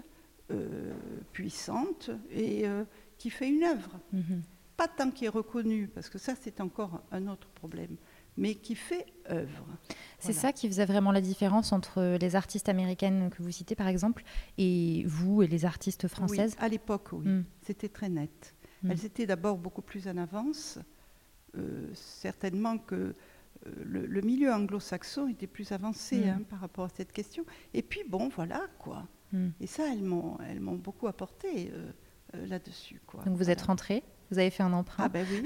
euh, 0.51 0.93
puissante 1.31 2.11
et 2.31 2.67
euh, 2.67 2.83
qui 3.17 3.29
fait 3.29 3.49
une 3.49 3.63
œuvre. 3.63 3.99
Mm-hmm. 4.13 4.41
Pas 4.77 4.87
tant 4.87 5.11
qui 5.11 5.25
est 5.25 5.29
reconnue, 5.29 5.87
parce 5.87 6.09
que 6.09 6.17
ça 6.17 6.33
c'est 6.39 6.59
encore 6.61 7.01
un 7.11 7.27
autre 7.27 7.47
problème 7.49 7.97
mais 8.37 8.55
qui 8.55 8.75
fait 8.75 9.05
œuvre. 9.29 9.65
C'est 10.19 10.33
ça 10.33 10.51
qui 10.51 10.67
faisait 10.67 10.85
vraiment 10.85 11.11
la 11.11 11.21
différence 11.21 11.71
entre 11.71 12.17
les 12.19 12.35
artistes 12.35 12.69
américaines 12.69 13.29
que 13.29 13.43
vous 13.43 13.51
citez, 13.51 13.75
par 13.75 13.87
exemple, 13.87 14.23
et 14.57 15.03
vous 15.05 15.43
et 15.43 15.47
les 15.47 15.65
artistes 15.65 16.07
françaises 16.07 16.55
À 16.59 16.67
l'époque, 16.67 17.09
oui. 17.13 17.27
Hmm. 17.27 17.43
C'était 17.61 17.89
très 17.89 18.09
net. 18.09 18.55
Hmm. 18.83 18.91
Elles 18.91 19.05
étaient 19.05 19.25
d'abord 19.25 19.57
beaucoup 19.57 19.81
plus 19.81 20.07
en 20.07 20.17
avance. 20.17 20.79
Euh, 21.57 21.87
certainement 21.93 22.77
que 22.77 22.95
euh, 22.95 23.15
le, 23.83 24.21
milieu 24.21 24.51
anglo-saxon 24.51 25.27
était 25.27 25.47
plus 25.47 25.71
avancé 25.71 26.17
hmm. 26.17 26.29
hein, 26.29 26.41
par 26.49 26.59
rapport 26.59 26.85
à 26.85 26.89
cette 26.89 27.13
question. 27.13 27.45
Et 27.73 27.81
puis, 27.81 28.01
bon, 28.07 28.29
voilà, 28.29 28.67
quoi. 28.79 29.07
Et 29.59 29.67
ça, 29.67 29.83
elles 29.91 30.01
m'ont 30.01 30.75
beaucoup 30.75 31.07
apporté 31.07 31.69
euh, 31.73 31.91
là-dessus. 32.47 33.01
Donc, 33.25 33.35
vous 33.35 33.49
êtes 33.49 33.63
rentrée 33.63 34.01
vous 34.31 34.39
avez 34.39 34.49
fait 34.49 34.63
un 34.63 34.73
emprunt. 34.73 35.05
Ah 35.05 35.09
ben 35.09 35.25
oui, 35.29 35.43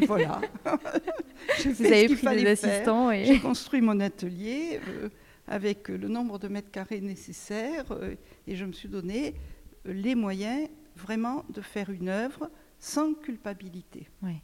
voilà. 0.06 0.40
vous 1.64 1.84
avez 1.84 2.08
pris 2.08 2.36
des 2.36 2.46
assistants. 2.46 3.10
Et... 3.10 3.24
J'ai 3.24 3.40
construit 3.40 3.80
mon 3.80 4.00
atelier 4.00 4.80
euh, 4.88 5.08
avec 5.46 5.88
le 5.88 6.08
nombre 6.08 6.38
de 6.38 6.48
mètres 6.48 6.70
carrés 6.70 7.00
nécessaires 7.00 7.92
euh, 7.92 8.14
et 8.46 8.56
je 8.56 8.64
me 8.64 8.72
suis 8.72 8.88
donné 8.88 9.34
les 9.84 10.14
moyens 10.14 10.68
vraiment 10.96 11.44
de 11.50 11.60
faire 11.60 11.90
une 11.90 12.08
œuvre 12.08 12.50
sans 12.78 13.14
culpabilité. 13.14 14.08
Oui 14.22 14.42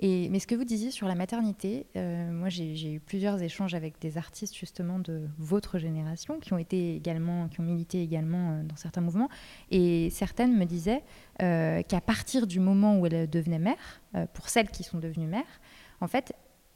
mais 0.00 0.38
ce 0.38 0.46
que 0.46 0.54
vous 0.54 0.64
disiez 0.64 0.90
sur 0.90 1.08
la 1.08 1.14
maternité, 1.14 1.86
euh, 1.96 2.30
moi 2.30 2.48
j'ai 2.48 2.92
eu 2.92 3.00
plusieurs 3.00 3.42
échanges 3.42 3.74
avec 3.74 4.00
des 4.00 4.16
artistes 4.16 4.56
justement 4.56 4.98
de 4.98 5.28
votre 5.38 5.78
génération 5.78 6.38
qui 6.38 6.52
ont 6.52 6.58
été 6.58 6.94
également, 6.94 7.48
qui 7.48 7.60
ont 7.60 7.64
milité 7.64 8.00
également 8.02 8.50
euh, 8.50 8.62
dans 8.62 8.76
certains 8.76 9.00
mouvements, 9.00 9.28
et 9.70 10.08
certaines 10.10 10.56
me 10.56 10.64
disaient 10.64 11.02
euh, 11.42 11.82
qu'à 11.82 12.00
partir 12.00 12.46
du 12.46 12.60
moment 12.60 12.98
où 12.98 13.06
elles 13.06 13.28
devenaient 13.28 13.58
mères, 13.58 14.02
pour 14.32 14.48
celles 14.48 14.70
qui 14.70 14.84
sont 14.84 14.98
devenues 14.98 15.26
mères, 15.26 15.60
en 16.00 16.08
fait, 16.08 16.32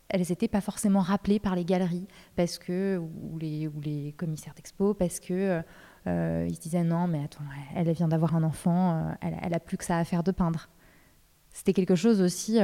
elles 0.09 0.27
n'étaient 0.29 0.49
pas 0.49 0.61
forcément 0.61 1.01
rappelées 1.01 1.39
par 1.39 1.57
les 1.57 1.65
galeries 1.65 2.07
parce 2.37 2.59
que 2.59 2.99
ou 2.99 3.39
les, 3.39 4.15
commissaires 4.19 4.53
d'expo 4.55 4.93
parce 4.95 5.19
que 5.21 5.63
ils 6.07 6.55
se 6.55 6.61
disaient 6.61 6.85
non 6.85 7.07
mais 7.07 7.25
attends 7.25 7.45
elle 7.75 7.91
vient 7.93 8.09
d'avoir 8.09 8.37
un 8.37 8.43
enfant 8.43 9.15
elle, 9.23 9.39
elle, 9.41 9.55
a 9.55 9.61
plus 9.61 9.79
que 9.79 9.85
ça 9.85 9.97
à 9.97 10.05
faire 10.05 10.23
de 10.23 10.31
peindre 10.31 10.69
c'était 11.53 11.73
quelque 11.73 11.95
chose 11.95 12.21
aussi 12.21 12.59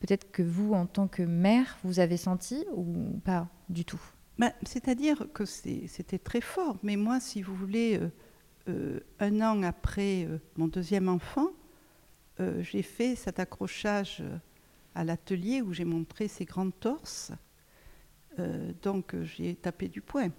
peut-être 0.00 0.30
que 0.30 0.42
vous, 0.42 0.74
en 0.74 0.86
tant 0.86 1.08
que 1.08 1.22
mère, 1.22 1.78
vous 1.84 2.00
avez 2.00 2.16
senti 2.16 2.64
ou 2.72 3.20
pas 3.24 3.48
du 3.68 3.84
tout? 3.84 4.00
Ben, 4.38 4.52
C'est-à-dire 4.62 5.26
que 5.32 5.44
c'était 5.44 6.18
très 6.18 6.40
fort. 6.40 6.76
Mais 6.82 6.96
moi, 6.96 7.20
si 7.20 7.42
vous 7.42 7.54
voulez, 7.54 7.98
euh, 7.98 8.10
euh, 8.68 9.00
un 9.18 9.40
an 9.40 9.62
après 9.62 10.24
euh, 10.24 10.38
mon 10.56 10.68
deuxième 10.68 11.08
enfant, 11.08 11.48
j'ai 12.60 12.82
fait 12.82 13.16
cet 13.16 13.40
accrochage 13.40 14.22
à 14.94 15.02
l'atelier 15.02 15.60
où 15.60 15.72
j'ai 15.72 15.84
montré 15.84 16.28
ses 16.28 16.44
grandes 16.44 16.78
torses. 16.78 17.32
donc 18.80 19.16
j'ai 19.22 19.56
tapé 19.56 19.88
du 19.88 20.00
poing. 20.00 20.30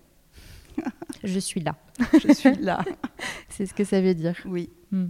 Je 1.26 1.40
suis 1.40 1.60
là. 1.60 1.76
Je 2.14 2.32
suis 2.32 2.56
là. 2.56 2.86
C'est 3.50 3.66
ce 3.66 3.74
que 3.74 3.84
ça 3.84 4.00
veut 4.00 4.14
dire. 4.14 4.34
Oui. 4.46 4.70
Hmm. 4.92 5.08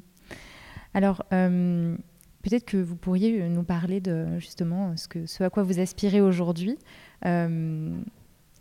Alors, 0.96 1.24
Peut-être 2.50 2.66
que 2.66 2.78
vous 2.78 2.96
pourriez 2.96 3.48
nous 3.48 3.62
parler 3.62 4.02
de 4.02 4.40
justement 4.40 4.98
ce, 4.98 5.08
que, 5.08 5.28
ce 5.28 5.44
à 5.44 5.52
quoi 5.52 5.62
vous 5.62 5.80
aspirez 5.80 6.20
aujourd'hui, 6.20 6.80
euh, 7.28 8.02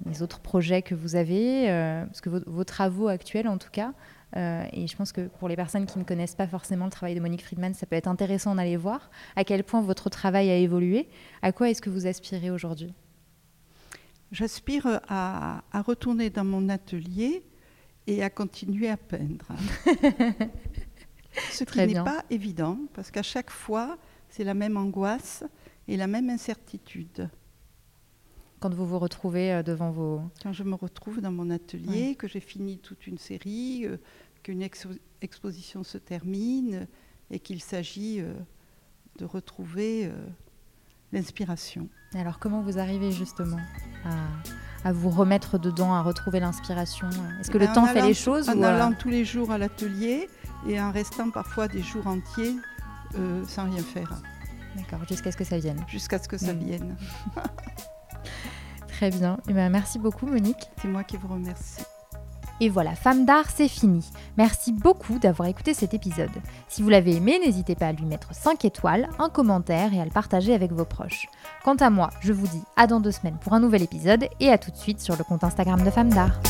les 0.05 0.22
autres 0.22 0.41
projets 0.41 0.82
que 0.82 0.95
vous 0.95 1.16
avez, 1.16 1.70
euh, 1.70 2.05
parce 2.05 2.20
que 2.20 2.28
vos, 2.28 2.64
travaux 2.64 3.09
actuels 3.09 3.49
en 3.49 3.57
tout 3.57 3.70
cas, 3.72 3.95
euh, 4.36 4.62
et 4.74 4.86
je 4.86 4.95
pense 4.95 5.11
que 5.11 5.28
pour 5.39 5.49
les 5.49 5.57
personnes 5.57 5.86
qui 5.86 5.99
ne 5.99 6.05
connaissent 6.05 6.34
pas 6.34 6.47
forcément 6.47 6.84
le 6.84 6.91
travail 6.91 7.14
de 7.14 7.20
Monique 7.20 7.43
Friedman, 7.43 7.72
ça 7.72 7.86
peut 7.86 7.97
être 7.97 8.09
intéressant 8.09 8.55
d'aller 8.57 8.76
voir 8.76 9.11
à 9.36 9.45
quel 9.45 9.64
point 9.64 9.80
votre 9.80 10.11
travail 10.11 10.51
a 10.51 10.57
évolué. 10.57 11.09
À 11.41 11.53
quoi 11.53 11.70
est-ce 11.70 11.80
que 11.80 11.89
vous 11.89 12.07
aspirez 12.07 12.51
aujourd'hui? 12.51 12.93
J'aspire 14.32 15.01
à, 15.09 15.62
à, 15.72 15.80
retourner 15.80 16.28
dans 16.28 16.45
mon 16.45 16.68
atelier 16.68 17.43
et 18.07 18.22
à 18.22 18.28
continuer 18.28 18.91
à 18.91 18.99
peindre. 18.99 19.47
Ce 21.51 21.64
qui 21.64 21.79
n'est 21.79 21.95
pas 21.95 22.24
évident, 22.31 22.79
parce 22.95 23.11
qu'à 23.11 23.22
chaque 23.22 23.51
fois, 23.51 23.99
c'est 24.29 24.45
la 24.45 24.55
même 24.55 24.76
angoisse 24.76 25.45
et 25.87 25.97
la 25.97 26.07
même 26.07 26.31
incertitude. 26.31 27.29
Quand 28.61 28.74
vous 28.74 28.87
vous 28.87 28.99
retrouvez 28.99 29.53
euh, 29.53 29.62
devant 29.62 29.91
vos... 29.91 30.20
Quand 30.43 30.53
je 30.53 30.64
me 30.64 30.74
retrouve 30.74 31.20
dans 31.20 31.31
mon 31.31 31.51
atelier, 31.51 32.16
que 32.16 32.26
j'ai 32.26 32.41
fini 32.41 32.79
toute 32.79 33.07
une 33.07 33.18
série, 33.18 33.87
euh, 33.87 33.99
qu'une 34.43 34.62
exposition 35.20 35.85
se 35.85 35.99
termine 35.99 36.87
et 37.31 37.39
qu'il 37.39 37.62
s'agit 37.62 38.20
euh, 38.20 38.33
de 39.18 39.24
retrouver 39.24 40.11
l'inspiration. 41.12 41.89
Alors 42.14 42.39
comment 42.39 42.62
vous 42.62 42.79
arrivez 42.79 43.11
justement 43.11 43.59
à, 44.85 44.93
vous 44.93 45.11
remettre 45.11 45.59
dedans, 45.59 45.93
à 45.95 46.03
retrouver 46.03 46.41
l'inspiration? 46.41 47.09
Est-ce 47.41 47.51
que 47.51 47.59
le 47.59 47.66
ben, 47.66 47.72
temps 47.72 47.87
fait 47.87 48.03
les 48.03 48.14
choses 48.14 48.49
En 48.49 48.62
allant 48.62 48.93
tous 48.93 49.09
les 49.09 49.24
jours 49.24 49.51
à 49.51 49.59
l'atelier, 49.59 50.29
et 50.67 50.81
en 50.81 50.91
restant 50.91 51.31
parfois 51.31 51.69
des 51.69 51.83
jours 51.83 52.07
entiers 52.07 52.57
euh, 53.17 53.45
sans 53.47 53.71
rien 53.71 53.83
faire. 53.83 54.11
D'accord, 54.77 55.07
jusqu'à 55.09 55.33
ce 55.33 55.37
que 55.37 55.45
ça 55.45 55.59
vienne. 55.59 55.85
Jusqu'à 55.89 56.19
ce 56.19 56.29
que 56.29 56.39
ça 56.39 56.53
mm. 56.53 56.59
vienne. 56.59 56.97
Très 58.89 59.11
bien. 59.11 59.35
Et 59.35 59.51
eh 59.51 59.53
ben, 59.53 59.71
merci 59.71 59.99
beaucoup 59.99 60.27
Monique. 60.27 60.71
C'est 60.81 60.89
moi 60.89 61.05
qui 61.05 61.17
vous 61.17 61.29
remercie. 61.29 61.83
Et 62.61 62.69
voilà, 62.69 62.97
Femme 62.97 63.25
d'art, 63.25 63.51
c'est 63.55 63.69
fini. 63.69 64.05
Merci 64.37 64.73
beaucoup 64.73 65.21
d'avoir 65.21 65.49
écouté 65.49 65.75
cet 65.75 65.95
épisode. 65.95 66.31
Si 66.69 66.83
vous 66.83 66.89
l'avez 66.89 67.15
aimé, 67.15 67.39
n'hésitez 67.39 67.77
pas 67.77 67.87
à 67.87 67.93
lui 67.93 68.05
mettre 68.05 68.35
5 68.35 68.65
étoiles, 68.65 69.09
un 69.21 69.29
commentaire 69.29 69.95
et 69.95 70.01
à 70.01 70.05
le 70.05 70.11
partager 70.11 70.55
avec 70.55 70.73
vos 70.73 70.85
proches. 70.85 71.29
Quant 71.65 71.77
à 71.77 71.91
moi, 71.91 72.11
je 72.21 72.33
vous 72.33 72.49
dis 72.49 72.63
à 72.77 72.89
dans 72.89 72.99
deux 72.99 73.13
semaines 73.13 73.39
pour 73.41 73.53
un 73.53 73.61
nouvel 73.61 73.83
épisode 73.83 74.27
et 74.41 74.51
à 74.51 74.59
tout 74.59 74.73
de 74.73 74.77
suite 74.77 75.01
sur 75.01 75.17
le 75.17 75.23
compte 75.23 75.45
Instagram 75.45 75.85
de 75.85 75.91
Femme 75.91 76.13
d'art. 76.13 76.41